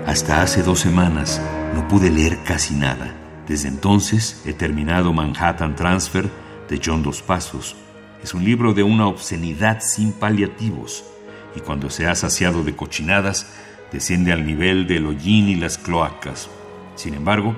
[0.07, 1.43] Hasta hace dos semanas
[1.75, 3.15] no pude leer casi nada.
[3.49, 6.31] Desde entonces he terminado Manhattan Transfer
[6.69, 7.77] de John Dos Pasos.
[8.23, 11.05] Es un libro de una obscenidad sin paliativos
[11.57, 13.47] y cuando se ha saciado de cochinadas
[13.91, 16.49] desciende al nivel del hollín y las cloacas.
[16.95, 17.57] Sin embargo,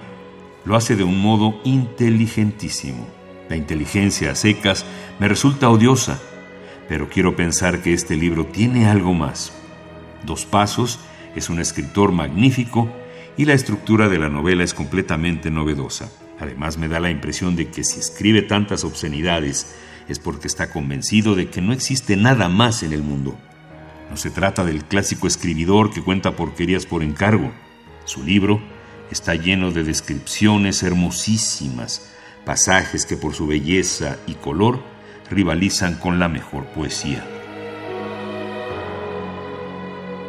[0.64, 3.06] lo hace de un modo inteligentísimo.
[3.48, 4.86] La inteligencia a secas
[5.18, 6.18] me resulta odiosa,
[6.88, 9.52] pero quiero pensar que este libro tiene algo más.
[10.24, 10.98] Dos Pasos
[11.36, 12.90] es un escritor magnífico
[13.36, 16.10] y la estructura de la novela es completamente novedosa.
[16.40, 19.74] Además me da la impresión de que si escribe tantas obscenidades
[20.08, 23.38] es porque está convencido de que no existe nada más en el mundo.
[24.10, 27.52] No se trata del clásico escribidor que cuenta porquerías por encargo.
[28.04, 28.60] Su libro
[29.10, 32.12] está lleno de descripciones hermosísimas,
[32.44, 34.82] pasajes que por su belleza y color
[35.30, 37.24] rivalizan con la mejor poesía.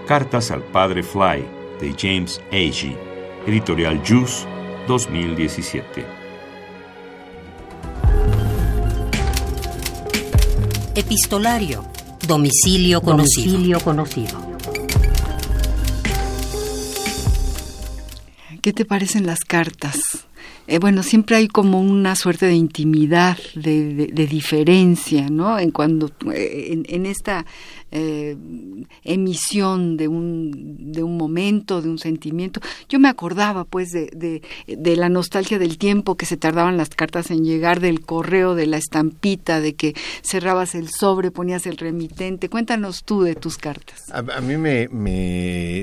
[0.07, 1.45] Cartas al Padre Fly
[1.81, 2.97] de James Agee,
[3.47, 4.45] editorial Juice
[4.87, 6.14] 2017.
[11.05, 11.85] Epistolario.
[12.27, 13.51] Domicilio conocido.
[13.51, 14.57] Domicilio conocido.
[18.63, 20.25] ¿Qué te parecen las cartas?
[20.67, 25.59] Eh, bueno, siempre hay como una suerte de intimidad, de, diferencia, ¿no?
[25.59, 27.45] En cuando eh, en, en esta
[27.91, 28.35] eh,
[29.03, 32.59] emisión de un de un momento, de un sentimiento.
[32.89, 36.89] Yo me acordaba, pues, de, de, de la nostalgia del tiempo que se tardaban las
[36.89, 39.93] cartas en llegar, del correo, de la estampita, de que
[40.23, 42.49] cerrabas el sobre, ponías el remitente.
[42.49, 44.03] Cuéntanos tú de tus cartas.
[44.11, 44.87] A, mí me,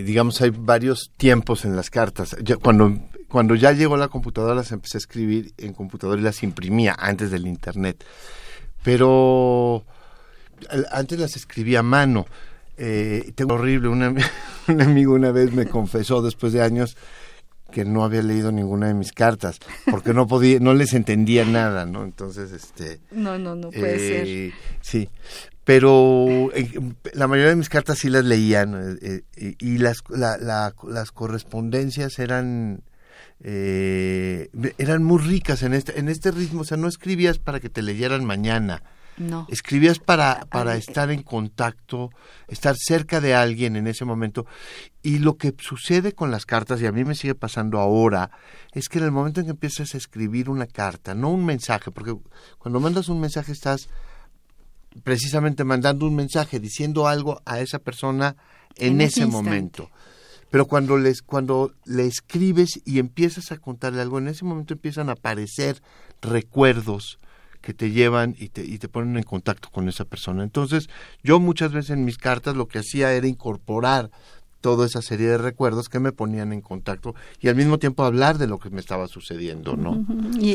[0.03, 2.37] digamos, hay varios tiempos en las cartas.
[2.61, 2.99] Cuando,
[3.33, 7.31] cuando ya llegó la computadora las empecé a escribir en computadora y las imprimía antes
[7.31, 8.05] del internet.
[8.83, 9.85] Pero
[10.91, 12.27] antes las escribía a mano.
[12.77, 14.25] Eh, tengo horrible, un, ami-
[14.69, 16.97] un amigo una vez me confesó después de años
[17.71, 19.59] que no había leído ninguna de mis cartas
[19.91, 22.05] porque no podía, no les entendía nada, ¿no?
[22.05, 24.27] Entonces, este, No, no, no puede ser.
[24.29, 24.53] eh,
[24.83, 25.09] Sí,
[25.65, 26.71] pero eh,
[27.15, 31.13] la mayoría de mis cartas sí las leían eh, eh, y las, la- la- las
[31.13, 32.83] correspondencias eran
[33.45, 37.69] eh, eran muy ricas en este en este ritmo, o sea, no escribías para que
[37.69, 38.83] te leyeran mañana,
[39.19, 39.47] No.
[39.51, 42.11] escribías para para estar en contacto,
[42.49, 44.47] estar cerca de alguien en ese momento
[45.03, 48.31] y lo que sucede con las cartas y a mí me sigue pasando ahora
[48.73, 51.91] es que en el momento en que empiezas a escribir una carta, no un mensaje,
[51.91, 52.15] porque
[52.59, 53.89] cuando mandas un mensaje estás
[55.03, 58.37] precisamente mandando un mensaje diciendo algo a esa persona
[58.77, 59.49] en, En ese ese instante.
[60.53, 65.09] Pero cuando les cuando le escribes y empiezas a contarle algo, en ese momento empiezan
[65.09, 65.83] a aparecer
[66.21, 67.19] recuerdos
[67.63, 70.43] que te llevan y te, y te ponen en contacto con esa persona.
[70.43, 70.91] Entonces,
[71.23, 74.11] yo muchas veces en mis cartas lo que hacía era incorporar
[74.61, 78.39] toda esa serie de recuerdos que me ponían en contacto y al mismo tiempo hablar
[78.39, 80.07] de lo que me estaba sucediendo, ¿no?
[80.39, 80.53] Y,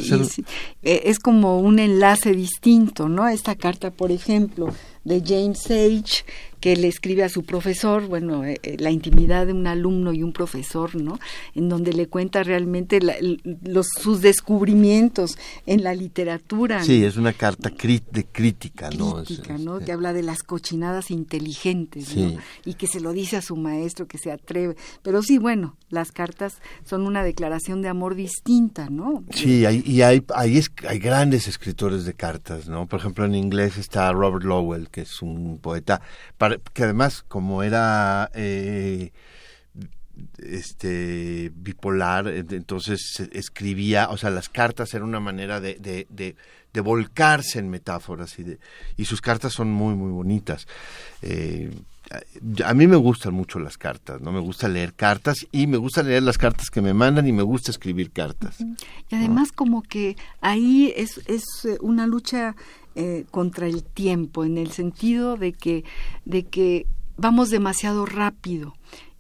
[0.82, 3.28] eh, es como un enlace distinto, ¿no?
[3.28, 4.70] Esta carta, por ejemplo,
[5.08, 6.26] de James Sage,
[6.60, 10.24] que le escribe a su profesor, bueno, eh, eh, la intimidad de un alumno y
[10.24, 11.20] un profesor, ¿no?
[11.54, 13.00] En donde le cuenta realmente
[13.64, 16.84] los, sus descubrimientos en la literatura.
[16.84, 19.24] Sí, es una carta de crítica, ¿no?
[19.24, 19.80] Crítica, ¿no?
[19.80, 22.38] Que habla de las cochinadas inteligentes, ¿no?
[22.66, 24.76] Y que se lo dice a su maestro, que se atreve.
[25.04, 29.24] Pero sí, bueno, las cartas son una declaración de amor distinta, ¿no?
[29.30, 32.88] Sí, hay, y hay, hay, hay grandes escritores de cartas, ¿no?
[32.88, 36.02] Por ejemplo, en inglés está Robert Lowell, que es un poeta
[36.74, 39.12] que además como era eh,
[40.40, 46.36] este bipolar, entonces escribía, o sea, las cartas eran una manera de, de,
[46.74, 48.60] de, volcarse en metáforas y, de,
[48.98, 50.68] y sus cartas son muy, muy bonitas.
[51.22, 51.72] Eh,
[52.64, 54.32] a mí me gustan mucho las cartas, ¿no?
[54.32, 57.44] Me gusta leer cartas y me gusta leer las cartas que me mandan y me
[57.44, 58.58] gusta escribir cartas.
[59.10, 62.56] Y además como que ahí es, es eh, una lucha
[62.96, 65.84] eh, contra el tiempo, en el sentido de que,
[66.26, 66.86] de que
[67.18, 68.74] vamos demasiado rápido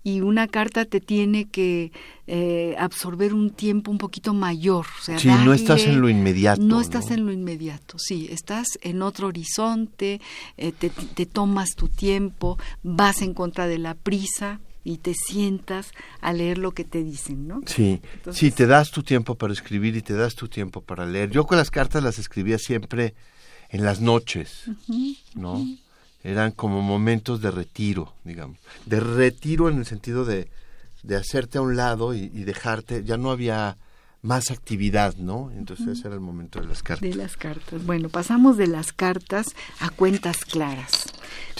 [0.07, 1.91] y una carta te tiene que
[2.27, 4.85] eh, absorber un tiempo un poquito mayor.
[4.97, 6.61] O sea, sí, no estás en lo inmediato.
[6.61, 10.21] No estás en lo inmediato, sí, estás en otro horizonte,
[10.55, 15.91] eh, te, te, tomas tu tiempo, vas en contra de la prisa y te sientas
[16.21, 17.59] a leer lo que te dicen, ¿no?
[17.65, 17.99] Sí,
[18.31, 21.31] sí, te das tu tiempo para escribir y te das tu tiempo para leer.
[21.31, 23.13] Yo con las cartas las escribía siempre
[23.67, 24.71] en las noches,
[25.35, 25.65] ¿no?
[26.23, 28.57] Eran como momentos de retiro, digamos.
[28.85, 30.49] De retiro en el sentido de,
[31.03, 33.77] de hacerte a un lado y, dejarte, ya no había
[34.21, 35.51] más actividad, ¿no?
[35.51, 37.07] Entonces ese era el momento de las cartas.
[37.09, 37.85] De las cartas.
[37.85, 39.47] Bueno, pasamos de las cartas
[39.79, 41.05] a cuentas claras.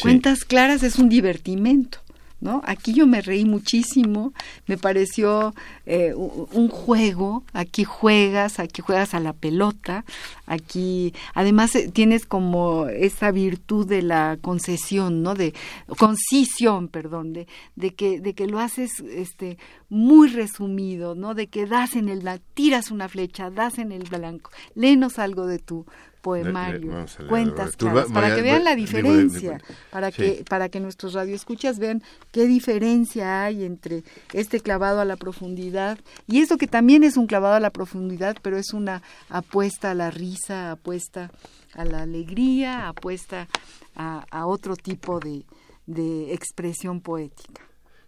[0.01, 1.99] Cuentas claras es un divertimento.
[2.39, 2.61] ¿No?
[2.65, 4.33] Aquí yo me reí muchísimo,
[4.67, 5.53] me pareció
[5.85, 10.05] eh, un juego, aquí juegas, aquí juegas a la pelota,
[10.45, 15.33] aquí además eh, tienes como esa virtud de la concesión, ¿no?
[15.33, 15.53] De
[15.97, 19.57] concisión, perdón, de, de que de que lo haces este
[19.89, 21.33] muy resumido, ¿no?
[21.33, 24.51] De que das en el blanco, tiras una flecha, das en el blanco.
[24.75, 25.85] Léenos algo de tu
[26.21, 29.61] poemario, cuentas claras, para que vean la diferencia,
[29.91, 35.15] para que para que nuestros radioescuchas vean qué diferencia hay entre este clavado a la
[35.15, 39.91] profundidad y esto que también es un clavado a la profundidad, pero es una apuesta
[39.91, 41.31] a la risa, apuesta
[41.73, 43.47] a la alegría, apuesta
[43.95, 45.45] a, otro tipo de,
[45.85, 47.66] de expresión poética.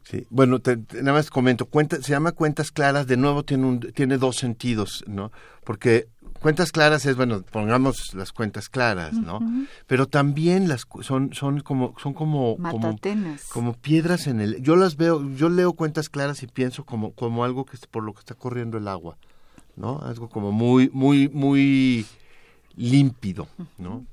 [0.10, 0.60] Sí, bueno,
[0.94, 5.04] nada más comento, cuenta, se llama Cuentas Claras, de nuevo tiene, un, tiene dos sentidos,
[5.06, 5.32] ¿no?
[5.64, 6.08] Porque
[6.40, 9.40] cuentas claras es bueno pongamos las cuentas claras no
[9.88, 12.98] pero también las son son como son como como,
[13.52, 17.44] como, piedras en el yo las veo yo leo cuentas claras y pienso como como
[17.44, 19.18] algo que es por lo que está corriendo el agua
[19.76, 22.06] no algo como muy muy muy
[22.78, 24.06] límpido no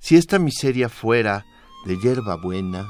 [0.00, 1.46] si esta miseria fuera
[1.86, 2.84] de hierba buena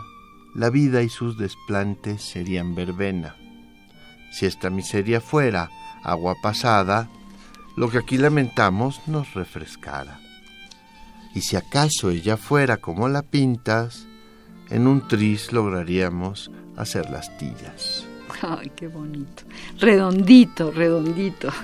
[0.55, 3.37] la vida y sus desplantes serían verbena
[4.33, 5.71] si esta miseria fuera
[6.03, 7.09] agua pasada
[7.77, 10.19] lo que aquí lamentamos nos refrescara.
[11.35, 14.07] Y si acaso ella fuera como la pintas,
[14.71, 18.07] en un tris lograríamos hacer las tillas.
[18.43, 19.45] Ay, qué bonito.
[19.79, 21.49] Redondito, redondito.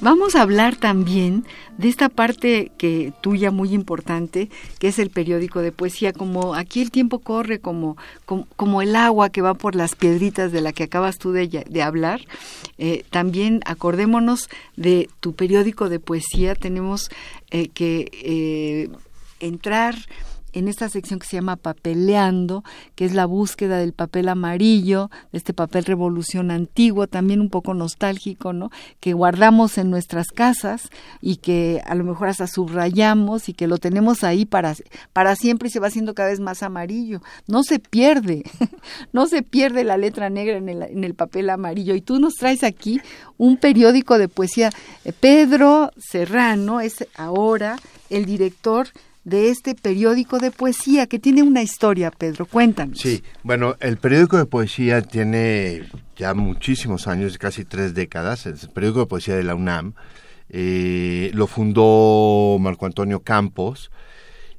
[0.00, 1.44] Vamos a hablar también
[1.76, 6.80] de esta parte que tuya muy importante, que es el periódico de poesía, como aquí
[6.80, 10.84] el tiempo corre como, como, el agua que va por las piedritas de la que
[10.84, 12.20] acabas tú de, de hablar.
[12.78, 17.10] Eh, también acordémonos de tu periódico de poesía, tenemos
[17.50, 18.90] eh, que eh,
[19.40, 19.96] entrar
[20.52, 25.38] en esta sección que se llama Papeleando, que es la búsqueda del papel amarillo, de
[25.38, 28.70] este papel revolución antiguo, también un poco nostálgico, ¿no?
[29.00, 30.88] Que guardamos en nuestras casas
[31.20, 34.74] y que a lo mejor hasta subrayamos y que lo tenemos ahí para,
[35.12, 37.20] para siempre y se va haciendo cada vez más amarillo.
[37.46, 38.44] No se pierde,
[39.12, 41.94] no se pierde la letra negra en el, en el papel amarillo.
[41.94, 43.00] Y tú nos traes aquí
[43.36, 44.70] un periódico de poesía.
[45.20, 47.76] Pedro Serrano es ahora
[48.10, 48.88] el director
[49.28, 52.46] de este periódico de poesía que tiene una historia, Pedro.
[52.46, 52.98] Cuéntanos.
[52.98, 59.00] Sí, bueno, el periódico de poesía tiene ya muchísimos años, casi tres décadas, el periódico
[59.00, 59.94] de poesía de la UNAM.
[60.50, 63.90] Eh, lo fundó Marco Antonio Campos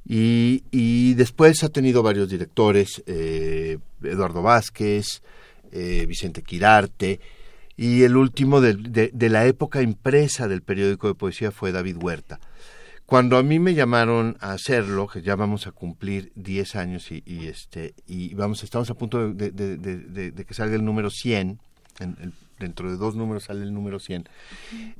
[0.05, 5.21] y, después ha tenido varios directores, eh, Eduardo Vázquez,
[5.71, 7.19] eh, Vicente Quirarte,
[7.75, 8.73] y el último de,
[9.13, 12.39] de, la época impresa del periódico de poesía fue David Huerta
[13.09, 17.23] Cuando a mí me llamaron a hacerlo, que ya vamos a cumplir 10 años y,
[17.47, 19.51] este y vamos estamos a punto de,
[20.45, 21.59] que salga el número 100,
[21.99, 24.25] en- en- dentro de dos números sale el número 100.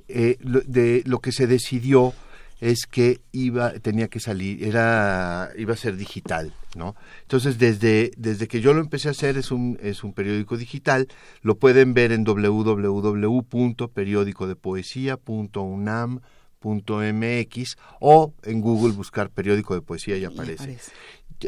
[0.08, 2.14] Eh, lo, de, lo que se decidió
[2.62, 8.50] es que iba tenía que salir era iba a ser digital no entonces desde desde
[8.50, 11.08] que yo lo empecé a hacer es un es un periódico digital
[11.42, 12.26] lo pueden ver en
[16.62, 20.64] www.periodicodepoesia.unam.mx o en Google buscar periódico de poesía y aparece.
[20.64, 20.92] aparece.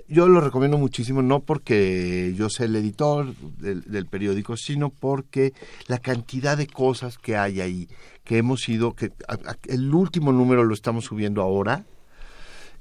[0.08, 5.54] Yo- lo recomiendo muchísimo, no porque yo sea el editor del, del periódico, sino porque
[5.88, 7.90] la cantidad de cosas que hay ahí,
[8.24, 11.84] que hemos ido, que a- a- el último número lo estamos subiendo ahora,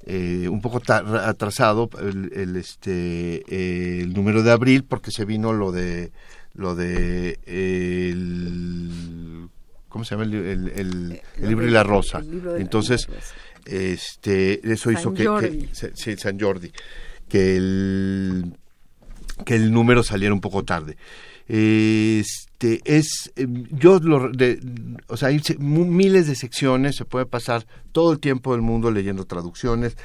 [0.05, 5.53] eh, un poco atrasado el, el, este eh, el número de abril porque se vino
[5.53, 6.11] lo de
[6.53, 9.47] lo de el
[9.91, 13.07] cómo se llama el, el- el- el libro y la rosa El libro de entonces
[13.07, 13.33] la rosa.
[13.65, 15.67] este eso San hizo que, Jordi.
[15.67, 16.71] que- sí, San Jordi
[17.29, 18.53] que el
[19.45, 20.97] que el número saliera un poco tarde
[21.47, 24.59] este es eh, yo lo de,
[25.07, 29.25] o sea hay miles de secciones se puede pasar todo el tiempo del mundo leyendo
[29.25, 29.97] traducciones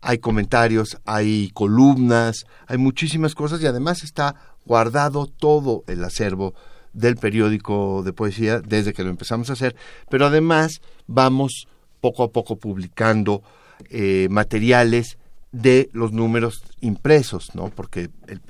[0.00, 4.34] hay comentarios hay columnas hay muchísimas cosas y además está
[4.64, 6.54] guardado todo el acervo
[6.96, 9.76] del periódico de poesía desde que lo empezamos a hacer
[10.10, 11.68] pero además vamos
[12.00, 13.42] poco a poco publicando
[13.90, 15.18] eh, materiales
[15.52, 17.70] de los números impresos, ¿no?
[17.70, 18.40] Porque el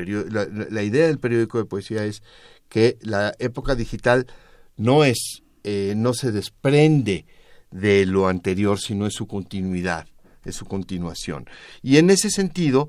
[0.71, 2.23] la, idea del periódico de poesía es
[2.69, 4.27] que la época digital
[4.77, 7.27] no es, eh, no se desprende
[7.71, 10.07] de lo anterior, sino es su continuidad,
[10.45, 11.49] es su continuación.
[11.83, 12.89] Y en ese sentido,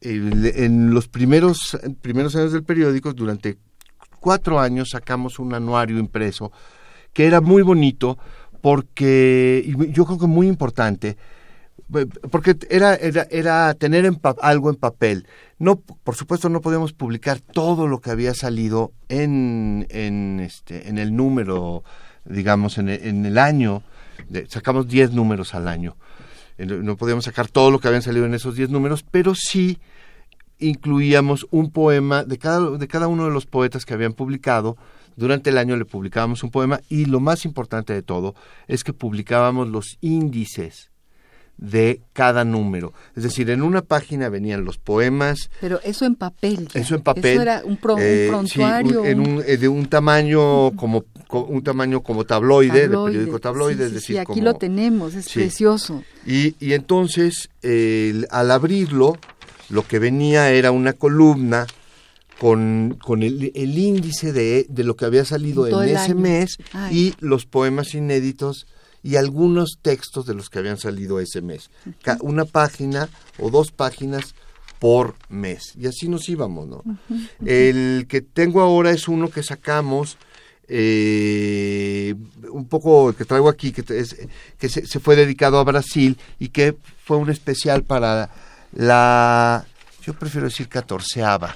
[0.00, 3.58] en los primeros, primeros años del periódico, durante
[4.22, 6.52] cuatro años sacamos un anuario impreso
[7.12, 8.16] que era muy bonito
[8.62, 11.16] porque, y yo creo que muy importante,
[11.94, 15.26] eh, porque era, era, era tener en algo en papel.
[15.58, 20.98] No, por supuesto, no podíamos publicar todo lo que había salido en, en, este, en
[20.98, 21.82] el número,
[22.24, 23.82] digamos, en el, en el año.
[24.48, 25.96] Sacamos 10 números al año.
[26.56, 29.34] Eh, No no podíamos sacar todo lo que habían salido en esos 10 números, pero
[29.34, 29.78] sí
[30.62, 34.76] incluíamos un poema de cada, de cada uno de los poetas que habían publicado.
[35.16, 38.34] Durante el año le publicábamos un poema y lo más importante de todo
[38.66, 40.90] es que publicábamos los índices
[41.58, 42.92] de cada número.
[43.14, 46.66] Es decir, en una página venían los poemas, Pero eso en papel.
[46.72, 46.80] ya.
[46.80, 47.26] eso en papel.
[47.34, 49.02] Eso era un, pro- un eh, sí, prontuario.
[49.02, 53.12] un- en un- eh, de un tamaño como co- un tamaño como tabloide, de tabloide.
[53.12, 56.02] periódico tabloide, Sí, es sí, decir, sí, aquí como- lo tenemos, es precioso.
[56.26, 57.50] y, y entonces,
[58.30, 59.18] al abrirlo,
[59.70, 61.66] lo que venía era una columna
[62.38, 65.94] con, con el, el índice de, de lo que había salido En todo en el
[65.96, 66.16] ese año.
[66.20, 66.98] mes Ay.
[66.98, 68.66] y los poemas inéditos
[69.04, 71.70] y algunos textos de los que habían salido ese mes.
[72.20, 73.08] Una página
[73.38, 74.34] o dos páginas
[74.78, 75.74] por mes.
[75.76, 76.82] Y así nos íbamos, ¿no?
[77.44, 80.16] El que tengo ahora es uno que sacamos
[80.96, 82.14] eh,
[82.50, 84.16] un poco que traigo aquí que, es-
[84.58, 88.30] que se, se fue dedicado a Brasil y que fue un especial para
[88.72, 89.64] la
[90.02, 91.54] yo prefiero decir catorceava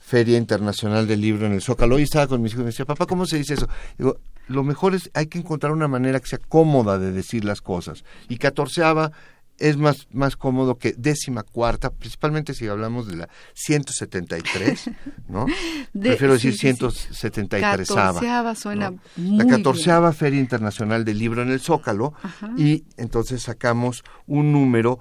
[0.00, 2.84] Feria Internacional del Libro en el Zócalo y estaba con mis hijos y me decía
[2.84, 4.18] papá cómo se dice eso digo
[4.48, 8.04] lo mejor es hay que encontrar una manera que sea cómoda de decir las cosas
[8.28, 9.12] y catorceava
[9.58, 14.90] es más, más cómodo que décima cuarta, principalmente si hablamos de la 173,
[15.28, 15.46] ¿no?
[15.92, 16.74] De- Prefiero decir sí, sí, sí.
[17.14, 18.98] 173 Catorceava suena ¿no?
[19.16, 22.14] muy La catorceava Feria Internacional del Libro en el Zócalo
[22.56, 25.00] y entonces sacamos un número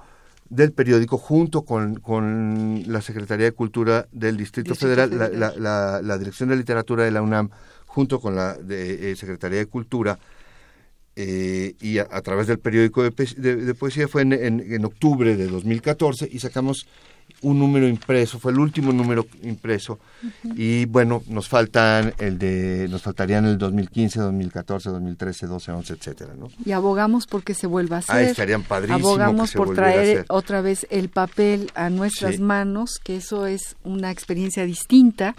[0.49, 5.53] del periódico junto con, con la Secretaría de Cultura del Distrito, Distrito Federal, la- Federal.
[5.63, 7.49] La, la- la Dirección de Literatura de la UNAM,
[7.85, 10.19] junto con la de, eh, Secretaría de Cultura,
[11.15, 14.73] eh, y a, a través del periódico de, pe- de- de poesía fue en, en-
[14.73, 16.85] en octubre de 2014 y sacamos
[17.41, 19.99] un número impreso, fue el último número impreso
[20.55, 26.33] y bueno, nos faltan el de nos faltarían el 2015, 2014, 2013, 12, 11, etcétera,
[26.37, 26.47] ¿no?
[26.65, 28.15] Y abogamos porque se vuelva a hacer.
[28.15, 30.25] Ah, estarían padrísimo que Abogamos se por a traer hacer.
[30.29, 32.41] otra vez el papel a nuestras Sí.
[32.41, 35.35] manos, que eso es una experiencia distinta.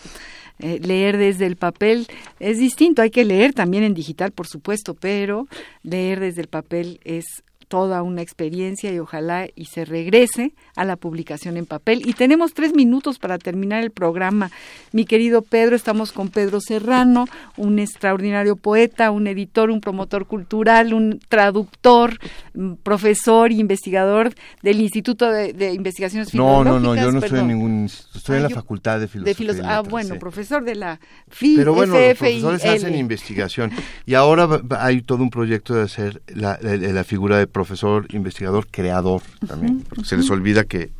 [0.60, 2.06] Eh, leer desde el papel
[2.40, 5.46] es distinto, hay que leer también en digital, por supuesto, pero
[5.84, 7.24] leer desde el papel es
[7.68, 12.02] toda una experiencia y ojalá y se regrese a la publicación en papel.
[12.08, 14.50] Y tenemos tres minutos para terminar el programa.
[14.92, 20.94] Mi querido Pedro, estamos con Pedro Serrano, un extraordinario poeta, un editor, un promotor cultural,
[20.94, 22.18] un traductor,
[22.54, 26.72] mm, profesor, investigador del Instituto de, de Investigaciones No, Filológicas.
[26.72, 29.08] no, no, yo no estoy en ningún estoy en Ah, la yo- Facultad de de
[29.08, 29.34] Filosofía.
[29.34, 30.18] filos- y ah, Letras, bueno, sí.
[30.20, 32.40] profesor de la FI, Pero bueno, los FFIL.
[32.42, 33.70] profesores hacen investigación
[34.06, 34.48] y ahora
[34.78, 39.80] hay todo un proyecto de hacer la, la- la figura de profesor, investigador, creador también.
[39.80, 40.92] porque Se les olvida que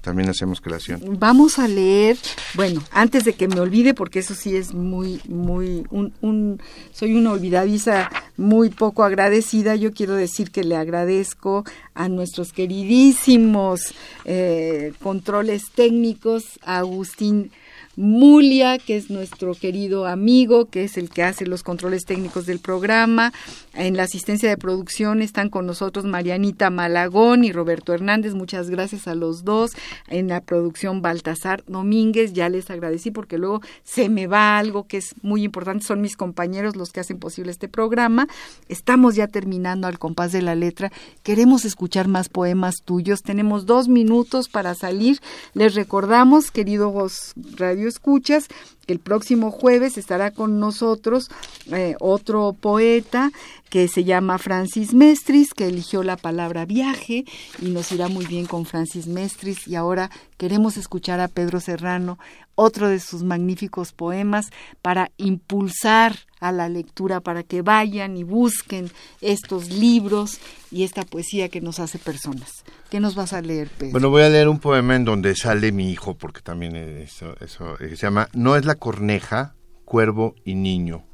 [0.00, 1.00] también hacemos creación.
[1.18, 2.16] Vamos a leer,
[2.54, 6.60] bueno, antes de que me olvide, porque eso sí es muy, muy, un, un,
[6.92, 13.92] soy una olvidadiza muy poco agradecida, yo quiero decir que le agradezco a nuestros queridísimos
[14.24, 17.50] eh, controles técnicos, a Agustín
[17.96, 22.58] Mulia, que es nuestro querido amigo, que es el que hace los controles técnicos del
[22.58, 23.32] programa.
[23.74, 28.34] En la asistencia de producción están con nosotros Marianita Malagón y Roberto Hernández.
[28.34, 29.72] Muchas gracias a los dos.
[30.08, 34.98] En la producción Baltasar Domínguez, ya les agradecí porque luego se me va algo que
[34.98, 35.86] es muy importante.
[35.86, 38.28] Son mis compañeros los que hacen posible este programa.
[38.68, 40.92] Estamos ya terminando al compás de la letra.
[41.22, 43.22] Queremos escuchar más poemas tuyos.
[43.22, 45.20] Tenemos dos minutos para salir.
[45.54, 48.48] Les recordamos, queridos radio escuchas,
[48.86, 51.30] el próximo jueves estará con nosotros
[51.72, 53.30] eh, otro poeta
[53.74, 57.24] que se llama Francis Mestris, que eligió la palabra viaje
[57.60, 59.66] y nos irá muy bien con Francis Mestris.
[59.66, 62.18] Y ahora queremos escuchar a Pedro Serrano,
[62.54, 68.90] otro de sus magníficos poemas, para impulsar a la lectura, para que vayan y busquen
[69.20, 70.38] estos libros
[70.70, 72.64] y esta poesía que nos hace personas.
[72.90, 73.92] ¿Qué nos vas a leer, Pedro?
[73.92, 77.80] Bueno, voy a leer un poema en donde sale mi hijo, porque también eso, eso
[77.80, 79.54] eh, se llama No es la corneja,
[79.84, 81.04] cuervo y niño.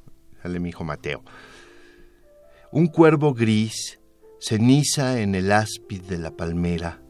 [0.42, 1.22] Sale mi hijo Mateo.
[2.72, 4.00] Un cuervo gris
[4.40, 7.02] ceniza en el áspid de la palmera,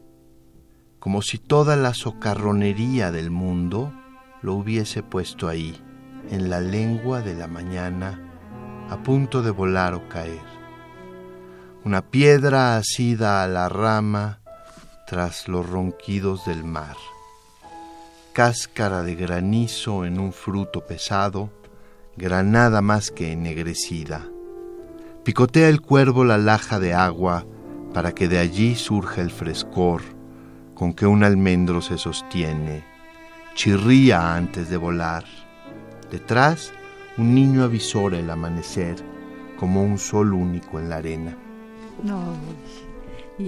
[0.99, 3.93] como si toda la socarronería del mundo
[4.41, 5.81] lo hubiese puesto ahí,
[6.29, 8.19] en la lengua de la mañana,
[8.89, 10.41] a punto de volar o caer.
[11.85, 14.41] Una piedra asida a la rama
[15.07, 16.97] tras los ronquidos del mar.
[18.33, 21.49] Cáscara de granizo en un fruto pesado,
[22.15, 24.25] granada más que ennegrecida.
[25.25, 27.45] Picotea el cuervo la laja de agua
[27.93, 30.01] para que de allí surja el frescor
[30.73, 32.85] con que un almendro se sostiene.
[33.53, 35.25] Chirría antes de volar.
[36.09, 36.71] Detrás,
[37.17, 38.95] un niño avisora el amanecer
[39.59, 41.37] como un sol único en la arena.
[42.01, 42.33] No.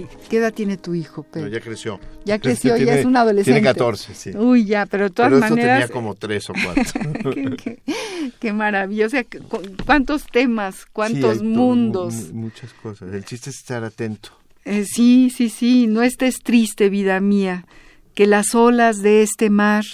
[0.00, 1.46] ¿Y qué edad tiene tu hijo, Pedro?
[1.48, 2.00] No, ya creció.
[2.24, 3.60] Ya creció, Tiene- ya es un adolescente.
[3.60, 4.30] Tiene 14, sí.
[4.36, 5.80] Uy, ya, pero de todas Pero esto maneras.
[5.80, 6.84] tenía como 3 o 4.
[7.34, 9.06] qué, qué- qué maravilla.
[9.06, 12.14] O sea, cu- cuántos temas, cuántos Sí, mundos.
[12.32, 13.12] mu- muchas cosas.
[13.12, 14.30] El chiste es estar atento.
[14.64, 17.66] Eh, sí, sí, sí, no estés triste, vida mía,
[18.14, 19.84] que las olas de este mar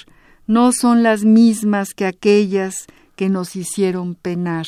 [0.46, 2.86] no son las mismas que aquellas
[3.16, 4.66] que nos hicieron penar.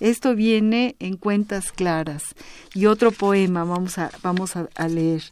[0.00, 2.22] Esto viene en cuentas claras.
[2.74, 5.22] Y otro poema vamos a, vamos a, leer.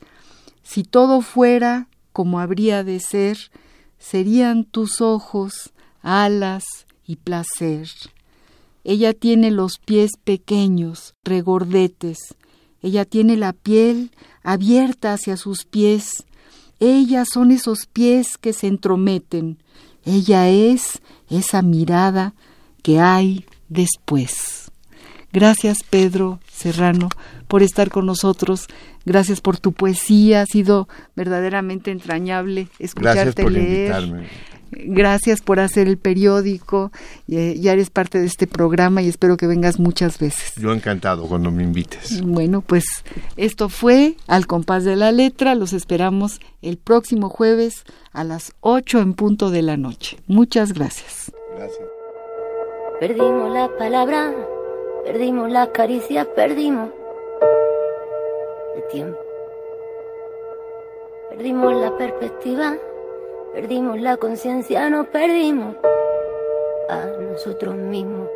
[0.63, 3.39] Si todo fuera como habría de ser,
[3.99, 6.65] serían tus ojos alas
[7.07, 7.89] y placer.
[8.85, 12.19] Ella tiene los pies pequeños, regordetes.
[12.83, 14.13] Ella tiene la piel
[14.43, 16.25] abierta hacia sus pies.
[16.81, 19.59] Ellas son esos pies que se entrometen.
[20.05, 21.01] Ella es
[21.31, 22.35] esa mirada
[22.83, 24.71] que hay después.
[25.33, 27.09] Gracias, Pedro Serrano,
[27.49, 28.69] por estar con nosotros.
[29.05, 30.43] Gracias por tu poesía.
[30.43, 33.91] Ha sido verdaderamente entrañable escucharte Gracias por leer.
[33.91, 34.29] invitarme.
[34.71, 36.91] Gracias por hacer el periódico.
[37.27, 40.53] Ya eres parte de este programa y espero que vengas muchas veces.
[40.57, 42.23] Yo encantado cuando me invites.
[42.23, 42.85] Bueno, pues
[43.37, 45.55] esto fue Al compás de la letra.
[45.55, 50.19] Los esperamos el próximo jueves a las 8 en punto de la noche.
[50.27, 51.33] Muchas gracias.
[51.57, 52.04] Gracias.
[53.01, 54.33] Perdimos la palabra,
[55.03, 56.91] perdimos las caricias, perdimos
[58.77, 59.19] el tiempo.
[61.29, 62.77] Perdimos la perspectiva,
[63.53, 65.75] perdimos la conciencia, nos perdimos
[66.89, 68.29] a nosotros mismos.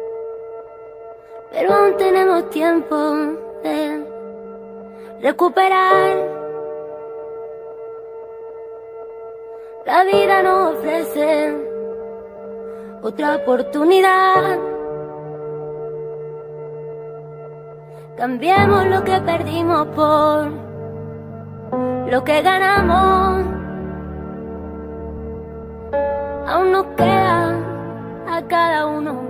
[1.52, 2.96] Pero aún tenemos tiempo
[3.62, 4.04] de
[5.20, 6.16] recuperar.
[9.86, 11.67] La vida nos ofrece
[13.02, 14.58] otra oportunidad.
[18.16, 20.50] Cambiemos lo que perdimos por
[22.10, 23.44] lo que ganamos.
[26.46, 27.54] Aún nos queda
[28.28, 29.22] a cada uno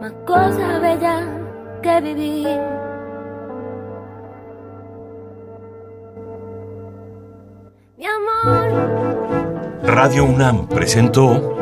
[0.00, 1.22] más cosas bellas
[1.80, 2.60] que vivir.
[7.96, 8.92] Mi amor.
[9.84, 11.61] Radio UNAM presentó